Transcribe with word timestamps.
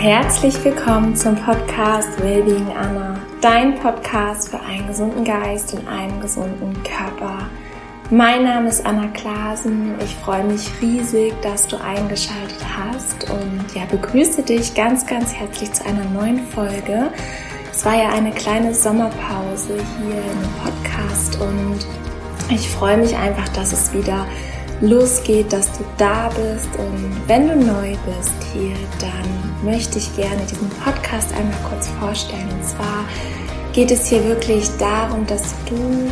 Herzlich 0.00 0.64
willkommen 0.64 1.14
zum 1.14 1.36
Podcast 1.36 2.18
Wellbeing 2.22 2.74
Anna, 2.74 3.20
dein 3.42 3.78
Podcast 3.80 4.48
für 4.48 4.58
einen 4.58 4.86
gesunden 4.86 5.26
Geist 5.26 5.74
und 5.74 5.86
einen 5.86 6.18
gesunden 6.22 6.72
Körper. 6.84 7.50
Mein 8.08 8.44
Name 8.44 8.70
ist 8.70 8.86
Anna 8.86 9.08
Klasen. 9.08 9.96
Ich 10.02 10.16
freue 10.16 10.44
mich 10.44 10.70
riesig, 10.80 11.34
dass 11.42 11.66
du 11.66 11.76
eingeschaltet 11.76 12.64
hast 12.78 13.30
und 13.30 13.74
ja, 13.74 13.82
begrüße 13.90 14.42
dich 14.42 14.72
ganz, 14.72 15.06
ganz 15.06 15.34
herzlich 15.34 15.70
zu 15.74 15.84
einer 15.84 16.06
neuen 16.06 16.46
Folge. 16.46 17.10
Es 17.70 17.84
war 17.84 17.94
ja 17.94 18.08
eine 18.08 18.30
kleine 18.30 18.72
Sommerpause 18.72 19.74
hier 19.74 20.16
im 20.16 20.64
Podcast 20.64 21.38
und 21.42 21.86
ich 22.48 22.70
freue 22.70 22.96
mich 22.96 23.14
einfach, 23.14 23.48
dass 23.50 23.74
es 23.74 23.92
wieder 23.92 24.24
losgeht, 24.80 25.52
dass 25.52 25.70
du 25.76 25.84
da 25.98 26.30
bist. 26.30 26.70
Und 26.78 27.20
wenn 27.26 27.48
du 27.48 27.54
neu 27.54 27.94
bist 28.06 28.32
hier, 28.54 28.76
dann 28.98 29.49
möchte 29.62 29.98
ich 29.98 30.14
gerne 30.16 30.42
diesen 30.50 30.68
Podcast 30.68 31.32
einmal 31.32 31.58
kurz 31.68 31.88
vorstellen. 31.88 32.48
Und 32.50 32.64
zwar 32.64 33.04
geht 33.72 33.90
es 33.90 34.06
hier 34.06 34.24
wirklich 34.24 34.68
darum, 34.78 35.26
dass 35.26 35.54
du 35.68 36.10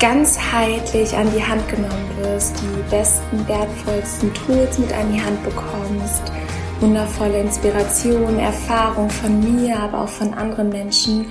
ganzheitlich 0.00 1.14
an 1.14 1.30
die 1.34 1.42
Hand 1.42 1.66
genommen 1.68 2.10
wirst, 2.18 2.56
die 2.60 2.90
besten, 2.90 3.46
wertvollsten 3.46 4.34
Tools 4.34 4.78
mit 4.78 4.92
an 4.92 5.12
die 5.12 5.20
Hand 5.20 5.42
bekommst, 5.44 6.32
wundervolle 6.80 7.40
Inspiration, 7.40 8.38
Erfahrung 8.38 9.08
von 9.08 9.38
mir, 9.40 9.78
aber 9.78 10.02
auch 10.02 10.08
von 10.08 10.34
anderen 10.34 10.70
Menschen 10.70 11.26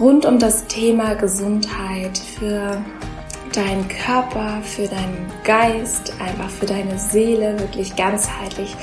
rund 0.00 0.24
um 0.24 0.38
das 0.38 0.66
Thema 0.66 1.14
Gesundheit 1.14 2.16
für 2.16 2.82
deinen 3.52 3.86
Körper, 3.88 4.60
für 4.62 4.86
deinen 4.86 5.30
Geist, 5.44 6.12
einfach 6.18 6.48
für 6.48 6.66
deine 6.66 6.98
Seele, 6.98 7.58
wirklich 7.58 7.96
ganzheitlich. 7.96 8.74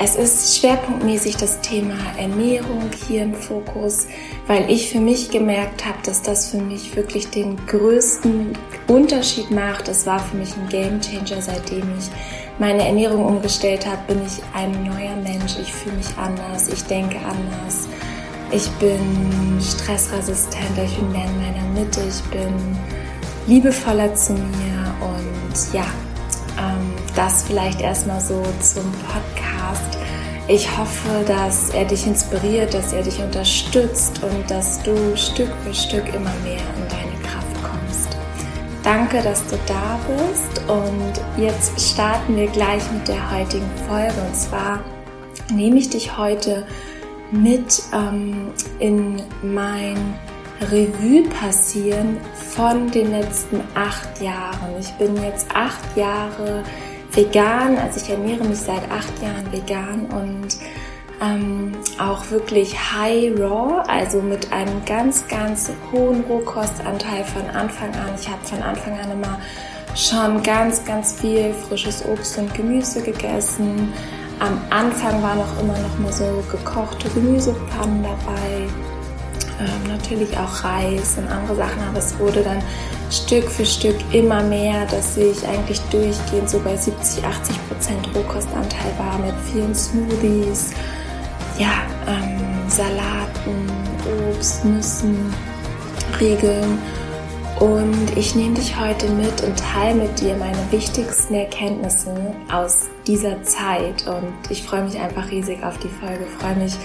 Es 0.00 0.14
ist 0.14 0.56
schwerpunktmäßig 0.56 1.38
das 1.38 1.60
Thema 1.60 1.96
Ernährung 2.16 2.88
hier 3.08 3.24
im 3.24 3.34
Fokus, 3.34 4.06
weil 4.46 4.70
ich 4.70 4.90
für 4.90 5.00
mich 5.00 5.28
gemerkt 5.28 5.84
habe, 5.84 5.98
dass 6.04 6.22
das 6.22 6.50
für 6.50 6.58
mich 6.58 6.94
wirklich 6.94 7.30
den 7.30 7.56
größten 7.66 8.56
Unterschied 8.86 9.50
macht. 9.50 9.88
Es 9.88 10.06
war 10.06 10.20
für 10.20 10.36
mich 10.36 10.54
ein 10.56 10.68
Game 10.68 11.00
Changer, 11.00 11.42
seitdem 11.42 11.82
ich 11.98 12.08
meine 12.60 12.86
Ernährung 12.86 13.26
umgestellt 13.26 13.86
habe, 13.86 14.14
bin 14.14 14.24
ich 14.24 14.40
ein 14.54 14.70
neuer 14.84 15.16
Mensch. 15.16 15.56
Ich 15.60 15.72
fühle 15.72 15.96
mich 15.96 16.16
anders, 16.16 16.68
ich 16.68 16.84
denke 16.84 17.16
anders. 17.18 17.88
Ich 18.52 18.68
bin 18.78 19.60
stressresistenter, 19.60 20.84
ich 20.84 20.96
bin 20.96 21.10
mehr 21.10 21.24
in 21.24 21.38
meiner 21.38 21.80
Mitte, 21.80 22.02
ich 22.08 22.22
bin 22.30 22.54
liebevoller 23.48 24.14
zu 24.14 24.34
mir 24.34 24.94
und 25.00 25.74
ja, 25.74 25.86
das 27.14 27.42
vielleicht 27.42 27.80
erstmal 27.80 28.20
so 28.20 28.42
zum 28.60 28.90
Podcast. 28.92 29.98
Ich 30.46 30.78
hoffe, 30.78 31.24
dass 31.26 31.70
er 31.70 31.84
dich 31.84 32.06
inspiriert, 32.06 32.72
dass 32.72 32.92
er 32.92 33.02
dich 33.02 33.20
unterstützt 33.20 34.22
und 34.22 34.50
dass 34.50 34.82
du 34.82 35.16
Stück 35.16 35.50
für 35.64 35.74
Stück 35.74 36.06
immer 36.14 36.32
mehr 36.44 36.60
in 36.76 36.88
deine 36.88 37.22
Kraft 37.22 37.62
kommst. 37.62 38.16
Danke, 38.82 39.20
dass 39.22 39.44
du 39.46 39.58
da 39.66 39.98
bist 40.06 40.62
und 40.68 41.42
jetzt 41.42 41.78
starten 41.78 42.36
wir 42.36 42.46
gleich 42.46 42.82
mit 42.92 43.08
der 43.08 43.30
heutigen 43.30 43.70
Folge 43.88 44.14
und 44.26 44.34
zwar 44.34 44.80
nehme 45.52 45.78
ich 45.78 45.90
dich 45.90 46.16
heute 46.16 46.64
mit 47.30 47.82
ähm, 47.92 48.52
in 48.78 49.22
mein 49.42 50.14
Revue 50.60 51.28
passieren 51.28 52.18
von 52.34 52.90
den 52.90 53.12
letzten 53.12 53.60
acht 53.74 54.20
Jahren. 54.20 54.76
Ich 54.80 54.90
bin 54.94 55.16
jetzt 55.22 55.46
acht 55.54 55.96
Jahre 55.96 56.64
vegan, 57.12 57.78
also 57.78 58.00
ich 58.00 58.10
ernähre 58.10 58.44
mich 58.44 58.58
seit 58.58 58.82
acht 58.90 59.22
Jahren 59.22 59.52
vegan 59.52 60.06
und 60.06 60.58
ähm, 61.20 61.72
auch 61.98 62.30
wirklich 62.30 62.76
high 62.76 63.38
raw, 63.38 63.82
also 63.88 64.20
mit 64.20 64.52
einem 64.52 64.84
ganz, 64.84 65.26
ganz 65.28 65.70
hohen 65.92 66.22
Rohkostanteil 66.22 67.24
von 67.24 67.48
Anfang 67.50 67.90
an. 67.94 68.10
Ich 68.20 68.28
habe 68.28 68.44
von 68.44 68.62
Anfang 68.62 68.98
an 68.98 69.12
immer 69.12 69.38
schon 69.94 70.42
ganz, 70.42 70.84
ganz 70.84 71.14
viel 71.20 71.52
frisches 71.54 72.04
Obst 72.04 72.38
und 72.38 72.52
Gemüse 72.54 73.00
gegessen. 73.02 73.92
Am 74.38 74.60
Anfang 74.70 75.20
waren 75.22 75.40
auch 75.40 75.60
immer 75.62 75.76
noch 75.78 75.98
mal 75.98 76.12
so 76.12 76.44
gekochte 76.50 77.08
Gemüsepfannen 77.10 78.02
dabei 78.02 78.68
ähm, 79.60 79.88
natürlich 79.88 80.36
auch 80.38 80.64
Reis 80.64 81.16
und 81.18 81.26
andere 81.28 81.56
Sachen, 81.56 81.82
aber 81.88 81.98
es 81.98 82.18
wurde 82.18 82.42
dann 82.42 82.62
Stück 83.10 83.50
für 83.50 83.64
Stück 83.64 83.96
immer 84.12 84.42
mehr, 84.42 84.86
dass 84.86 85.16
ich 85.16 85.46
eigentlich 85.46 85.80
durchgehend 85.90 86.48
so 86.48 86.60
bei 86.60 86.76
70, 86.76 87.24
80 87.24 87.68
Prozent 87.68 88.08
Rohkostanteil 88.14 88.92
war 88.98 89.18
mit 89.18 89.34
vielen 89.52 89.74
Smoothies, 89.74 90.70
ja, 91.58 91.72
ähm, 92.06 92.68
Salaten, 92.68 93.66
Obst, 94.30 94.64
Nüssen, 94.64 95.34
Riegeln. 96.20 96.78
Und 97.58 98.16
ich 98.16 98.36
nehme 98.36 98.54
dich 98.54 98.78
heute 98.78 99.08
mit 99.08 99.42
und 99.42 99.58
teile 99.58 99.96
mit 99.96 100.20
dir 100.20 100.36
meine 100.36 100.70
wichtigsten 100.70 101.34
Erkenntnisse 101.34 102.14
aus 102.52 102.86
dieser 103.06 103.42
Zeit. 103.42 104.06
Und 104.06 104.32
ich 104.48 104.62
freue 104.62 104.84
mich 104.84 104.96
einfach 105.00 105.28
riesig 105.32 105.64
auf 105.64 105.76
die 105.78 105.88
Folge, 105.88 106.24
freue 106.38 106.54
mich 106.54 106.76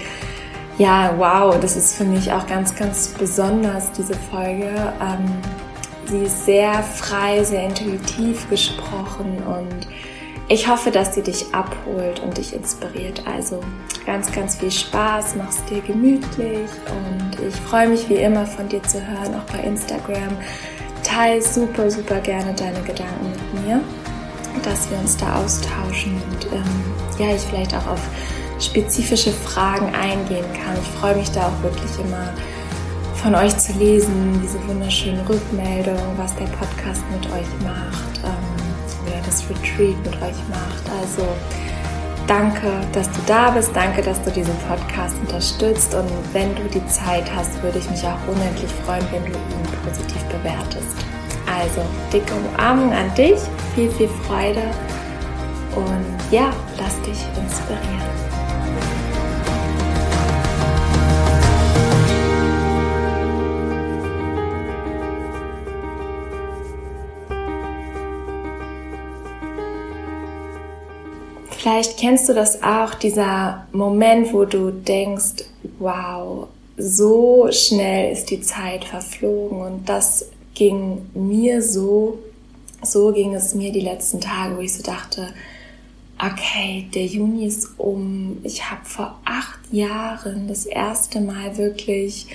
ja, 0.78 1.14
wow, 1.16 1.58
das 1.60 1.76
ist 1.76 1.96
für 1.96 2.04
mich 2.04 2.32
auch 2.32 2.46
ganz, 2.46 2.74
ganz 2.74 3.08
besonders, 3.08 3.92
diese 3.92 4.14
Folge. 4.14 4.70
Ähm, 5.00 5.30
sie 6.06 6.24
ist 6.24 6.44
sehr 6.44 6.82
frei, 6.82 7.44
sehr 7.44 7.64
intuitiv 7.64 8.48
gesprochen 8.50 9.38
und 9.46 9.86
ich 10.48 10.68
hoffe, 10.68 10.90
dass 10.90 11.14
sie 11.14 11.22
dich 11.22 11.46
abholt 11.54 12.20
und 12.20 12.36
dich 12.36 12.54
inspiriert. 12.54 13.22
Also 13.26 13.60
ganz, 14.04 14.30
ganz 14.30 14.56
viel 14.56 14.70
Spaß, 14.70 15.36
mach's 15.36 15.64
dir 15.66 15.80
gemütlich 15.80 16.68
und 16.90 17.46
ich 17.46 17.54
freue 17.54 17.88
mich 17.88 18.08
wie 18.08 18.16
immer 18.16 18.44
von 18.44 18.68
dir 18.68 18.82
zu 18.82 18.98
hören, 18.98 19.34
auch 19.34 19.52
bei 19.52 19.60
Instagram. 19.60 20.36
Teil 21.02 21.40
super, 21.40 21.90
super 21.90 22.18
gerne 22.20 22.52
deine 22.54 22.80
Gedanken 22.82 23.30
mit 23.30 23.64
mir, 23.64 23.80
dass 24.62 24.90
wir 24.90 24.98
uns 24.98 25.16
da 25.16 25.36
austauschen 25.36 26.20
und 26.30 26.52
ähm, 26.52 26.84
ja, 27.18 27.34
ich 27.34 27.42
vielleicht 27.42 27.74
auch 27.74 27.86
auf 27.86 28.00
spezifische 28.60 29.32
Fragen 29.32 29.94
eingehen 29.94 30.46
kann. 30.52 30.76
Ich 30.80 31.00
freue 31.00 31.16
mich 31.16 31.30
da 31.30 31.48
auch 31.48 31.62
wirklich 31.62 31.98
immer 31.98 32.32
von 33.24 33.34
euch 33.34 33.56
zu 33.56 33.72
lesen, 33.78 34.40
diese 34.42 34.62
wunderschönen 34.68 35.26
Rückmeldungen, 35.26 36.18
was 36.18 36.34
der 36.36 36.44
Podcast 36.44 37.02
mit 37.10 37.24
euch 37.32 37.48
macht 37.62 38.20
ähm, 38.22 39.06
oder 39.06 39.16
das 39.24 39.42
Retreat 39.48 39.96
mit 40.04 40.14
euch 40.16 40.36
macht. 40.50 40.84
Also 41.00 41.26
danke, 42.26 42.68
dass 42.92 43.10
du 43.10 43.20
da 43.26 43.50
bist, 43.50 43.70
danke, 43.74 44.02
dass 44.02 44.22
du 44.22 44.30
diesen 44.30 44.54
Podcast 44.68 45.16
unterstützt 45.20 45.94
und 45.94 46.10
wenn 46.32 46.54
du 46.54 46.62
die 46.64 46.86
Zeit 46.86 47.24
hast, 47.34 47.62
würde 47.62 47.78
ich 47.78 47.88
mich 47.90 48.02
auch 48.02 48.18
unendlich 48.28 48.70
freuen, 48.84 49.06
wenn 49.10 49.22
du 49.22 49.30
ihn 49.30 49.88
positiv 49.88 50.22
bewertest. 50.24 50.96
Also 51.46 51.80
dicke 52.12 52.32
Umarmung 52.34 52.92
an 52.92 53.14
dich, 53.14 53.38
viel, 53.74 53.90
viel 53.90 54.08
Freude 54.26 54.62
und 55.76 56.04
ja, 56.30 56.52
lass 56.78 57.00
dich 57.02 57.24
inspirieren. 57.36 58.23
Vielleicht 71.64 71.96
kennst 71.96 72.28
du 72.28 72.34
das 72.34 72.62
auch, 72.62 72.92
dieser 72.92 73.66
Moment, 73.72 74.34
wo 74.34 74.44
du 74.44 74.70
denkst, 74.70 75.46
wow, 75.78 76.48
so 76.76 77.48
schnell 77.50 78.12
ist 78.12 78.28
die 78.28 78.42
Zeit 78.42 78.84
verflogen 78.84 79.62
und 79.62 79.88
das 79.88 80.26
ging 80.52 81.06
mir 81.14 81.62
so, 81.62 82.18
so 82.82 83.12
ging 83.12 83.32
es 83.32 83.54
mir 83.54 83.72
die 83.72 83.80
letzten 83.80 84.20
Tage, 84.20 84.58
wo 84.58 84.60
ich 84.60 84.74
so 84.74 84.82
dachte, 84.82 85.28
okay, 86.18 86.86
der 86.94 87.06
Juni 87.06 87.46
ist 87.46 87.70
um. 87.78 88.40
Ich 88.42 88.70
habe 88.70 88.84
vor 88.84 89.18
acht 89.24 89.60
Jahren 89.72 90.46
das 90.48 90.66
erste 90.66 91.22
Mal 91.22 91.56
wirklich 91.56 92.26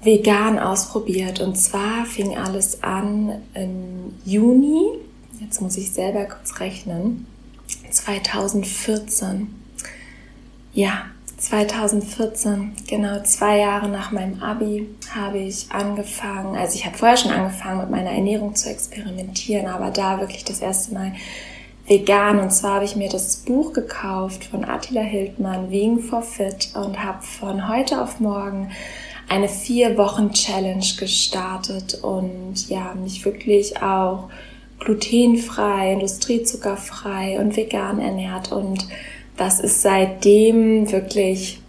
vegan 0.00 0.60
ausprobiert. 0.60 1.40
Und 1.40 1.56
zwar 1.56 2.06
fing 2.06 2.38
alles 2.38 2.84
an 2.84 3.42
im 3.54 4.14
Juni. 4.24 4.90
Jetzt 5.40 5.60
muss 5.60 5.76
ich 5.76 5.90
selber 5.90 6.26
kurz 6.26 6.60
rechnen. 6.60 7.26
2014. 7.90 9.54
Ja, 10.74 11.06
2014, 11.42 12.72
genau 12.86 13.20
zwei 13.24 13.58
Jahre 13.58 13.88
nach 13.88 14.12
meinem 14.12 14.40
Abi, 14.42 14.88
habe 15.12 15.38
ich 15.38 15.66
angefangen, 15.72 16.56
also 16.56 16.76
ich 16.76 16.86
habe 16.86 16.96
vorher 16.96 17.16
schon 17.16 17.32
angefangen 17.32 17.80
mit 17.80 17.90
meiner 17.90 18.12
Ernährung 18.12 18.54
zu 18.54 18.70
experimentieren, 18.70 19.66
aber 19.66 19.90
da 19.90 20.20
wirklich 20.20 20.44
das 20.44 20.60
erste 20.60 20.94
Mal 20.94 21.12
vegan. 21.86 22.38
Und 22.38 22.50
zwar 22.50 22.76
habe 22.76 22.84
ich 22.84 22.94
mir 22.94 23.08
das 23.08 23.38
Buch 23.38 23.72
gekauft 23.72 24.44
von 24.44 24.64
Attila 24.64 25.02
Hildmann, 25.02 25.70
Wegen 25.70 26.00
for 26.00 26.22
Fit, 26.22 26.70
und 26.74 27.02
habe 27.02 27.22
von 27.22 27.68
heute 27.68 28.00
auf 28.00 28.20
morgen 28.20 28.70
eine 29.28 29.48
vier 29.48 29.98
Wochen 29.98 30.32
Challenge 30.32 30.86
gestartet 30.98 31.94
und 32.02 32.68
ja, 32.68 32.94
mich 32.94 33.24
wirklich 33.24 33.82
auch 33.82 34.28
glutenfrei, 34.84 35.92
industriezuckerfrei 35.92 37.38
und 37.38 37.56
vegan 37.56 38.00
ernährt 38.00 38.50
und 38.52 38.86
das 39.36 39.60
ist 39.60 39.82
seitdem 39.82 40.90
wirklich 40.92 41.60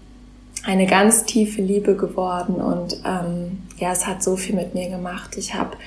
eine 0.63 0.87
ganz 0.87 1.25
tiefe 1.25 1.61
Liebe 1.61 1.95
geworden 1.95 2.55
und 2.55 2.99
ähm, 3.05 3.59
ja, 3.77 3.91
es 3.91 4.07
hat 4.07 4.23
so 4.23 4.37
viel 4.37 4.55
mit 4.55 4.73
mir 4.73 4.89
gemacht. 4.89 5.37
Ich 5.37 5.53
habe 5.53 5.77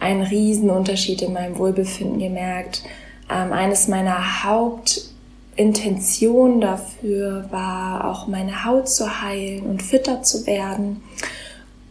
einen 0.00 0.22
riesen 0.22 0.70
Unterschied 0.70 1.22
in 1.22 1.32
meinem 1.32 1.58
Wohlbefinden 1.58 2.18
gemerkt. 2.18 2.82
Ähm, 3.30 3.52
eines 3.52 3.86
meiner 3.88 4.44
Hauptintentionen 4.44 6.60
dafür 6.60 7.46
war 7.50 8.10
auch 8.10 8.26
meine 8.26 8.64
Haut 8.64 8.88
zu 8.88 9.22
heilen 9.22 9.64
und 9.64 9.82
fitter 9.82 10.22
zu 10.22 10.46
werden. 10.46 11.02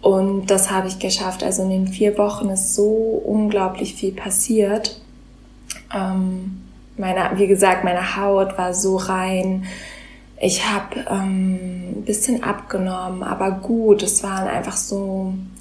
Und 0.02 0.48
das 0.48 0.70
habe 0.72 0.88
ich 0.88 1.00
geschafft. 1.00 1.44
Also 1.44 1.64
in 1.64 1.70
den 1.70 1.88
vier 1.88 2.18
Wochen 2.18 2.50
ist 2.50 2.76
so 2.76 3.22
unglaublich 3.26 3.96
viel 3.96 4.12
passiert. 4.12 5.02
Ähm, 5.94 6.62
meine, 6.98 7.32
wie 7.38 7.48
gesagt, 7.48 7.84
meine 7.84 8.16
Haut 8.18 8.58
war 8.58 8.74
so 8.74 8.98
rein. 8.98 9.66
Ich 10.40 10.68
habe 10.68 11.06
ähm, 11.10 12.00
ein 12.00 12.04
bisschen 12.06 12.44
abgenommen, 12.44 13.24
aber 13.24 13.52
gut. 13.52 14.04
Es 14.04 14.24
waren 14.24 14.48
einfach 14.48 14.78
so 14.78 15.34
ein 15.34 15.52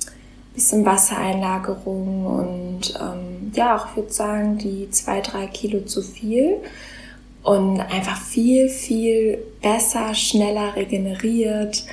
bisschen 0.54 0.84
Wassereinlagerung 0.84 2.26
und 2.26 2.94
ähm, 3.00 3.52
ja, 3.54 3.76
auch 3.76 3.90
ich 3.90 3.96
würde 3.96 4.12
sagen, 4.12 4.58
die 4.58 4.90
zwei, 4.90 5.20
drei 5.20 5.46
Kilo 5.46 5.80
zu 5.80 6.02
viel. 6.02 6.58
Und 7.42 7.80
einfach 7.80 8.20
viel, 8.20 8.68
viel 8.68 9.38
besser, 9.62 10.14
schneller 10.14 10.74
regeneriert 10.74 11.84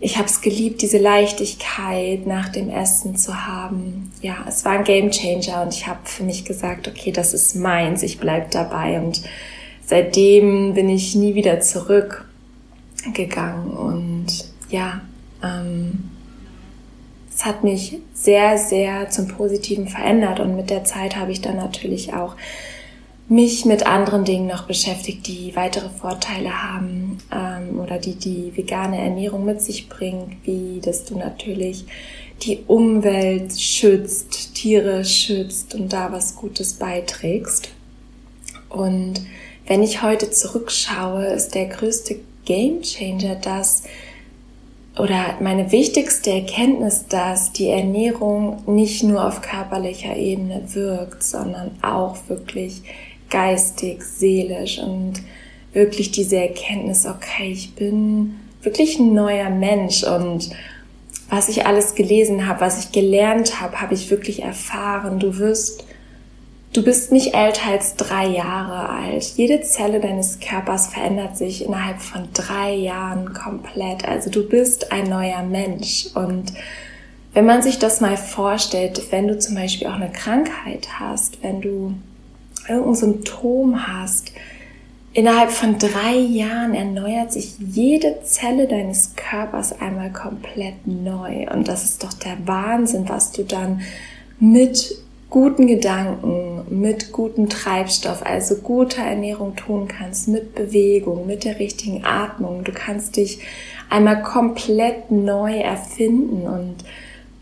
ich 0.00 0.16
habe 0.16 0.28
es 0.28 0.40
geliebt, 0.40 0.82
diese 0.82 0.98
Leichtigkeit 0.98 2.24
nach 2.26 2.50
dem 2.50 2.70
Essen 2.70 3.16
zu 3.16 3.46
haben. 3.46 4.12
Ja, 4.22 4.44
es 4.46 4.64
war 4.64 4.72
ein 4.72 4.84
Game 4.84 5.10
Changer 5.10 5.62
und 5.62 5.74
ich 5.74 5.88
habe 5.88 5.98
für 6.04 6.22
mich 6.22 6.44
gesagt, 6.44 6.86
okay, 6.86 7.10
das 7.10 7.34
ist 7.34 7.56
meins, 7.56 8.04
ich 8.04 8.20
bleib 8.20 8.52
dabei. 8.52 9.00
Und 9.00 9.22
seitdem 9.84 10.74
bin 10.74 10.88
ich 10.88 11.16
nie 11.16 11.34
wieder 11.34 11.60
zurückgegangen. 11.60 13.72
Und 13.72 14.26
ja, 14.70 15.00
ähm, 15.42 16.10
es 17.34 17.44
hat 17.44 17.64
mich 17.64 17.98
sehr, 18.14 18.56
sehr 18.56 19.10
zum 19.10 19.26
Positiven 19.26 19.88
verändert. 19.88 20.38
Und 20.38 20.54
mit 20.54 20.70
der 20.70 20.84
Zeit 20.84 21.16
habe 21.16 21.32
ich 21.32 21.40
dann 21.40 21.56
natürlich 21.56 22.14
auch 22.14 22.36
mich 23.28 23.66
mit 23.66 23.86
anderen 23.86 24.24
Dingen 24.24 24.46
noch 24.46 24.62
beschäftigt, 24.62 25.26
die 25.26 25.54
weitere 25.54 25.90
Vorteile 25.90 26.62
haben 26.62 27.18
ähm, 27.30 27.78
oder 27.78 27.98
die 27.98 28.14
die 28.14 28.56
vegane 28.56 28.98
Ernährung 28.98 29.44
mit 29.44 29.60
sich 29.60 29.88
bringt, 29.88 30.36
wie 30.44 30.80
dass 30.80 31.04
du 31.04 31.18
natürlich 31.18 31.84
die 32.42 32.60
Umwelt 32.66 33.60
schützt, 33.60 34.54
Tiere 34.54 35.04
schützt 35.04 35.74
und 35.74 35.92
da 35.92 36.10
was 36.12 36.36
Gutes 36.36 36.74
beiträgst. 36.74 37.70
Und 38.70 39.20
wenn 39.66 39.82
ich 39.82 40.02
heute 40.02 40.30
zurückschaue, 40.30 41.26
ist 41.26 41.54
der 41.54 41.66
größte 41.66 42.16
Game 42.44 42.80
Changer 42.82 43.34
das, 43.34 43.82
oder 44.98 45.36
meine 45.40 45.70
wichtigste 45.70 46.30
Erkenntnis, 46.30 47.06
dass 47.08 47.52
die 47.52 47.68
Ernährung 47.68 48.62
nicht 48.66 49.02
nur 49.04 49.24
auf 49.24 49.42
körperlicher 49.42 50.16
Ebene 50.16 50.62
wirkt, 50.74 51.22
sondern 51.22 51.70
auch 51.82 52.16
wirklich 52.28 52.82
geistig, 53.30 54.02
seelisch 54.02 54.78
und 54.78 55.14
wirklich 55.72 56.10
diese 56.10 56.36
Erkenntnis, 56.36 57.06
okay, 57.06 57.50
ich 57.52 57.74
bin 57.74 58.40
wirklich 58.62 58.98
ein 58.98 59.14
neuer 59.14 59.50
Mensch 59.50 60.02
und 60.02 60.50
was 61.30 61.48
ich 61.48 61.66
alles 61.66 61.94
gelesen 61.94 62.46
habe, 62.46 62.62
was 62.62 62.84
ich 62.84 62.92
gelernt 62.92 63.60
habe, 63.60 63.80
habe 63.80 63.94
ich 63.94 64.10
wirklich 64.10 64.42
erfahren. 64.42 65.18
Du 65.18 65.36
wirst, 65.36 65.84
du 66.72 66.82
bist 66.82 67.12
nicht 67.12 67.34
älter 67.34 67.70
als 67.70 67.96
drei 67.96 68.26
Jahre 68.26 68.88
alt. 68.88 69.24
Jede 69.36 69.60
Zelle 69.60 70.00
deines 70.00 70.40
Körpers 70.40 70.88
verändert 70.88 71.36
sich 71.36 71.64
innerhalb 71.64 72.00
von 72.00 72.28
drei 72.32 72.74
Jahren 72.74 73.34
komplett. 73.34 74.08
Also 74.08 74.30
du 74.30 74.48
bist 74.48 74.90
ein 74.90 75.10
neuer 75.10 75.42
Mensch 75.42 76.06
und 76.14 76.54
wenn 77.34 77.44
man 77.44 77.62
sich 77.62 77.78
das 77.78 78.00
mal 78.00 78.16
vorstellt, 78.16 79.02
wenn 79.10 79.28
du 79.28 79.38
zum 79.38 79.54
Beispiel 79.54 79.86
auch 79.86 79.94
eine 79.94 80.10
Krankheit 80.10 80.88
hast, 80.98 81.42
wenn 81.42 81.60
du 81.60 81.94
irgendein 82.68 82.94
Symptom 82.94 83.86
hast, 83.86 84.32
innerhalb 85.12 85.50
von 85.50 85.78
drei 85.78 86.14
Jahren 86.14 86.74
erneuert 86.74 87.32
sich 87.32 87.58
jede 87.58 88.22
Zelle 88.22 88.66
deines 88.68 89.14
Körpers 89.16 89.80
einmal 89.80 90.12
komplett 90.12 90.86
neu. 90.86 91.46
Und 91.52 91.68
das 91.68 91.84
ist 91.84 92.04
doch 92.04 92.12
der 92.12 92.36
Wahnsinn, 92.46 93.08
was 93.08 93.32
du 93.32 93.42
dann 93.42 93.80
mit 94.38 94.96
guten 95.30 95.66
Gedanken, 95.66 96.62
mit 96.70 97.12
gutem 97.12 97.48
Treibstoff, 97.48 98.24
also 98.24 98.56
guter 98.56 99.02
Ernährung 99.02 99.56
tun 99.56 99.88
kannst, 99.88 100.28
mit 100.28 100.54
Bewegung, 100.54 101.26
mit 101.26 101.44
der 101.44 101.58
richtigen 101.58 102.04
Atmung. 102.04 102.64
Du 102.64 102.72
kannst 102.72 103.16
dich 103.16 103.40
einmal 103.90 104.22
komplett 104.22 105.10
neu 105.10 105.58
erfinden 105.58 106.46
und 106.46 106.76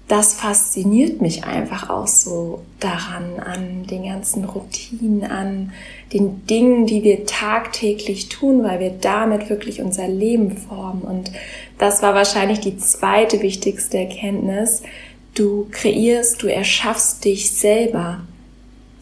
das 0.08 0.34
fasziniert 0.34 1.20
mich 1.20 1.44
einfach 1.44 1.90
auch 1.90 2.06
so 2.06 2.62
daran, 2.78 3.40
an 3.40 3.86
den 3.86 4.04
ganzen 4.04 4.44
Routinen, 4.44 5.24
an 5.24 5.72
den 6.12 6.46
Dingen, 6.46 6.86
die 6.86 7.02
wir 7.02 7.26
tagtäglich 7.26 8.28
tun, 8.28 8.62
weil 8.62 8.78
wir 8.78 8.90
damit 8.90 9.50
wirklich 9.50 9.82
unser 9.82 10.06
Leben 10.06 10.56
formen. 10.56 11.02
Und 11.02 11.32
das 11.78 12.02
war 12.02 12.14
wahrscheinlich 12.14 12.60
die 12.60 12.78
zweite 12.78 13.42
wichtigste 13.42 13.98
Erkenntnis. 13.98 14.82
Du 15.34 15.66
kreierst, 15.72 16.40
du 16.40 16.46
erschaffst 16.46 17.24
dich 17.24 17.50
selber 17.50 18.20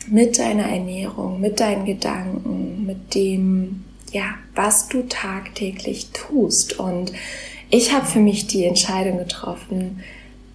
mit 0.08 0.38
deiner 0.38 0.68
Ernährung, 0.70 1.38
mit 1.38 1.60
deinen 1.60 1.84
Gedanken, 1.84 2.86
mit 2.86 3.14
dem, 3.14 3.84
ja, 4.10 4.24
was 4.54 4.88
du 4.88 5.02
tagtäglich 5.02 6.08
tust. 6.12 6.78
Und 6.78 7.12
ich 7.68 7.92
habe 7.92 8.06
für 8.06 8.20
mich 8.20 8.46
die 8.46 8.64
Entscheidung 8.64 9.18
getroffen, 9.18 10.02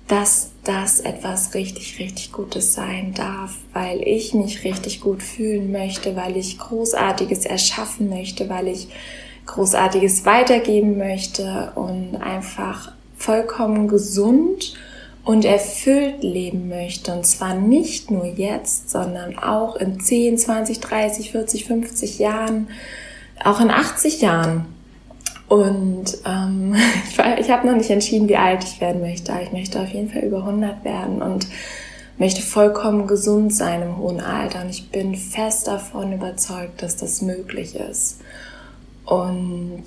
dass 0.10 0.50
das 0.64 1.00
etwas 1.00 1.54
richtig, 1.54 2.00
richtig 2.00 2.32
Gutes 2.32 2.74
sein 2.74 3.14
darf, 3.14 3.52
weil 3.74 4.02
ich 4.02 4.34
mich 4.34 4.64
richtig 4.64 5.02
gut 5.02 5.22
fühlen 5.22 5.72
möchte, 5.72 6.16
weil 6.16 6.36
ich 6.36 6.58
Großartiges 6.58 7.46
erschaffen 7.46 8.10
möchte, 8.10 8.50
weil 8.50 8.68
ich 8.68 8.90
Großartiges 9.46 10.26
weitergeben 10.26 10.98
möchte 10.98 11.72
und 11.76 12.18
einfach 12.18 12.92
vollkommen 13.18 13.88
gesund 13.88 14.74
und 15.24 15.46
erfüllt 15.46 16.24
leben 16.24 16.70
möchte. 16.70 17.14
Und 17.14 17.28
zwar 17.28 17.54
nicht 17.54 18.10
nur 18.10 18.26
jetzt, 18.26 18.90
sondern 18.90 19.38
auch 19.38 19.76
in 19.76 20.00
10, 20.00 20.40
20, 20.40 20.80
30, 20.80 21.32
40, 21.32 21.66
50 21.66 22.18
Jahren, 22.18 22.70
auch 23.44 23.62
in 23.62 23.70
80 23.70 24.22
Jahren. 24.22 24.66
Und 25.50 26.06
ähm, 26.26 26.76
ich, 27.40 27.50
habe 27.50 27.68
noch 27.68 27.76
nicht 27.76 27.90
entschieden, 27.90 28.30
wie 28.30 28.38
alt 28.38 28.64
ich 28.64 28.80
werden 28.80 29.02
möchte. 29.02 29.34
Ich 29.44 29.52
möchte 29.52 29.82
auf 29.82 29.90
jeden 29.90 30.10
Fall 30.10 30.22
über 30.22 30.40
100 30.40 30.86
werden 30.86 31.22
und 31.22 31.48
möchte 32.18 32.42
vollkommen 32.42 33.08
gesund 33.08 33.54
sein 33.54 33.82
im 33.82 33.98
hohen 33.98 34.22
Alter. 34.22 34.62
Und 34.62 34.70
ich 34.70 34.90
bin 34.92 35.16
fest 35.16 35.68
davon 35.68 36.14
überzeugt, 36.14 36.82
dass 36.84 36.96
das 36.96 37.22
möglich 37.22 37.76
ist. 37.76 38.22
Und 39.06 39.84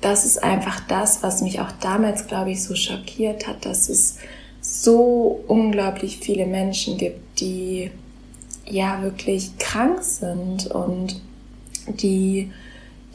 das 0.00 0.24
ist 0.24 0.42
einfach 0.42 0.80
das, 0.86 1.22
was 1.22 1.42
mich 1.42 1.60
auch 1.60 1.72
damals, 1.80 2.28
glaube 2.28 2.52
ich, 2.52 2.62
so 2.62 2.76
schockiert 2.76 3.48
hat, 3.48 3.64
dass 3.64 3.88
es 3.88 4.18
so 4.60 5.42
unglaublich 5.48 6.18
viele 6.18 6.46
Menschen 6.46 6.96
gibt, 6.96 7.40
die 7.40 7.90
ja 8.64 9.02
wirklich 9.02 9.58
krank 9.58 10.02
sind 10.04 10.68
und 10.68 11.20
die 11.88 12.52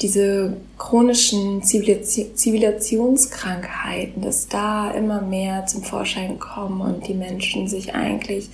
diese 0.01 0.57
chronischen 0.77 1.63
Zivilisationskrankheiten, 1.63 4.21
dass 4.21 4.47
da 4.47 4.91
immer 4.91 5.21
mehr 5.21 5.65
zum 5.65 5.83
Vorschein 5.83 6.37
kommen 6.39 6.81
und 6.81 7.07
die 7.07 7.15
Menschen 7.15 7.67
sich 7.67 7.95
eigentlich 7.95 8.49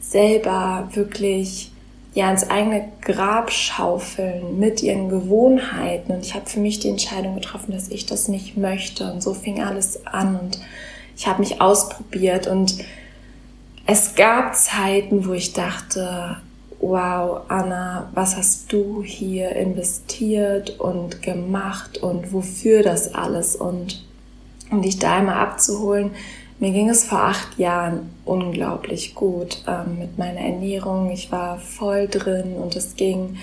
selber 0.00 0.88
wirklich 0.92 1.70
ja 2.14 2.30
ins 2.30 2.50
eigene 2.50 2.88
Grab 3.02 3.52
schaufeln 3.52 4.58
mit 4.58 4.82
ihren 4.82 5.08
Gewohnheiten. 5.08 6.12
Und 6.12 6.24
ich 6.24 6.34
habe 6.34 6.46
für 6.46 6.58
mich 6.58 6.80
die 6.80 6.88
Entscheidung 6.88 7.36
getroffen, 7.36 7.72
dass 7.72 7.88
ich 7.88 8.06
das 8.06 8.28
nicht 8.28 8.56
möchte. 8.56 9.12
Und 9.12 9.22
so 9.22 9.32
fing 9.32 9.62
alles 9.62 10.06
an 10.06 10.36
und 10.36 10.60
ich 11.16 11.26
habe 11.26 11.40
mich 11.40 11.60
ausprobiert 11.60 12.46
und 12.46 12.78
es 13.86 14.14
gab 14.14 14.56
Zeiten, 14.56 15.26
wo 15.26 15.32
ich 15.32 15.52
dachte, 15.52 16.36
wow, 16.80 17.42
Anna, 17.48 18.10
was 18.14 18.36
hast 18.36 18.72
du 18.72 19.02
hier 19.02 19.50
investiert 19.50 20.80
und 20.80 21.22
gemacht 21.22 21.98
und 21.98 22.32
wofür 22.32 22.82
das 22.82 23.14
alles? 23.14 23.54
Und 23.54 24.04
um 24.70 24.82
dich 24.82 24.98
da 24.98 25.18
einmal 25.18 25.36
abzuholen, 25.36 26.12
mir 26.58 26.72
ging 26.72 26.88
es 26.88 27.04
vor 27.04 27.22
acht 27.22 27.58
Jahren 27.58 28.10
unglaublich 28.24 29.14
gut 29.14 29.62
ähm, 29.66 29.98
mit 29.98 30.18
meiner 30.18 30.40
Ernährung. 30.40 31.10
Ich 31.10 31.32
war 31.32 31.58
voll 31.58 32.06
drin 32.06 32.54
und 32.54 32.76
es 32.76 32.96
ging 32.96 33.38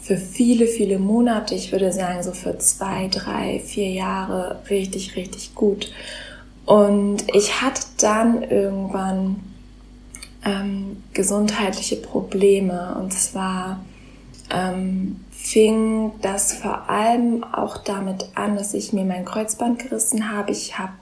für 0.00 0.16
viele, 0.16 0.66
viele 0.66 0.98
Monate, 0.98 1.54
ich 1.54 1.72
würde 1.72 1.92
sagen 1.92 2.22
so 2.22 2.32
für 2.32 2.58
zwei, 2.58 3.08
drei, 3.08 3.60
vier 3.60 3.90
Jahre 3.90 4.60
richtig, 4.70 5.16
richtig 5.16 5.54
gut. 5.54 5.92
Und 6.64 7.24
ich 7.34 7.60
hatte 7.60 7.82
dann 7.98 8.42
irgendwann 8.42 9.49
ähm, 10.44 11.02
gesundheitliche 11.12 11.96
Probleme. 11.96 12.96
Und 12.98 13.12
zwar 13.12 13.80
ähm, 14.50 15.24
fing 15.30 16.12
das 16.22 16.52
vor 16.52 16.90
allem 16.90 17.44
auch 17.44 17.78
damit 17.78 18.30
an, 18.34 18.56
dass 18.56 18.74
ich 18.74 18.92
mir 18.92 19.04
mein 19.04 19.24
Kreuzband 19.24 19.78
gerissen 19.78 20.30
habe. 20.30 20.52
Ich 20.52 20.78
habe 20.78 20.92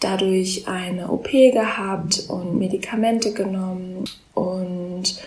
dadurch 0.00 0.66
eine 0.68 1.10
OP 1.10 1.30
gehabt 1.30 2.24
und 2.28 2.58
Medikamente 2.58 3.32
genommen 3.32 4.04
und 4.34 5.20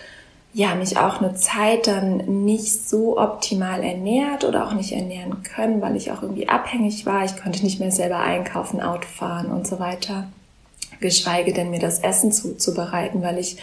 ja, 0.52 0.74
mich 0.74 0.96
auch 0.96 1.20
eine 1.20 1.34
Zeit 1.34 1.86
dann 1.86 2.44
nicht 2.44 2.88
so 2.88 3.18
optimal 3.18 3.82
ernährt 3.82 4.42
oder 4.44 4.66
auch 4.66 4.72
nicht 4.72 4.92
ernähren 4.92 5.42
können, 5.42 5.82
weil 5.82 5.96
ich 5.96 6.12
auch 6.12 6.22
irgendwie 6.22 6.48
abhängig 6.48 7.04
war. 7.04 7.24
Ich 7.26 7.36
konnte 7.36 7.62
nicht 7.62 7.78
mehr 7.78 7.90
selber 7.90 8.20
einkaufen, 8.20 8.80
Auto 8.80 9.06
fahren 9.06 9.50
und 9.50 9.66
so 9.66 9.78
weiter. 9.78 10.28
Geschweige 11.00 11.52
denn 11.52 11.70
mir 11.70 11.80
das 11.80 12.00
Essen 12.00 12.32
zuzubereiten, 12.32 13.22
weil 13.22 13.38
ich 13.38 13.58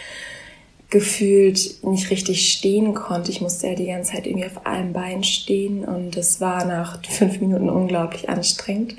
gefühlt 0.90 1.82
nicht 1.82 2.10
richtig 2.10 2.52
stehen 2.52 2.94
konnte. 2.94 3.30
Ich 3.30 3.40
musste 3.40 3.66
ja 3.68 3.74
die 3.74 3.86
ganze 3.86 4.12
Zeit 4.12 4.26
irgendwie 4.26 4.46
auf 4.46 4.64
einem 4.64 4.92
Bein 4.92 5.24
stehen 5.24 5.84
und 5.84 6.16
es 6.16 6.40
war 6.40 6.64
nach 6.64 7.02
fünf 7.02 7.40
Minuten 7.40 7.68
unglaublich 7.68 8.28
anstrengend. 8.28 8.94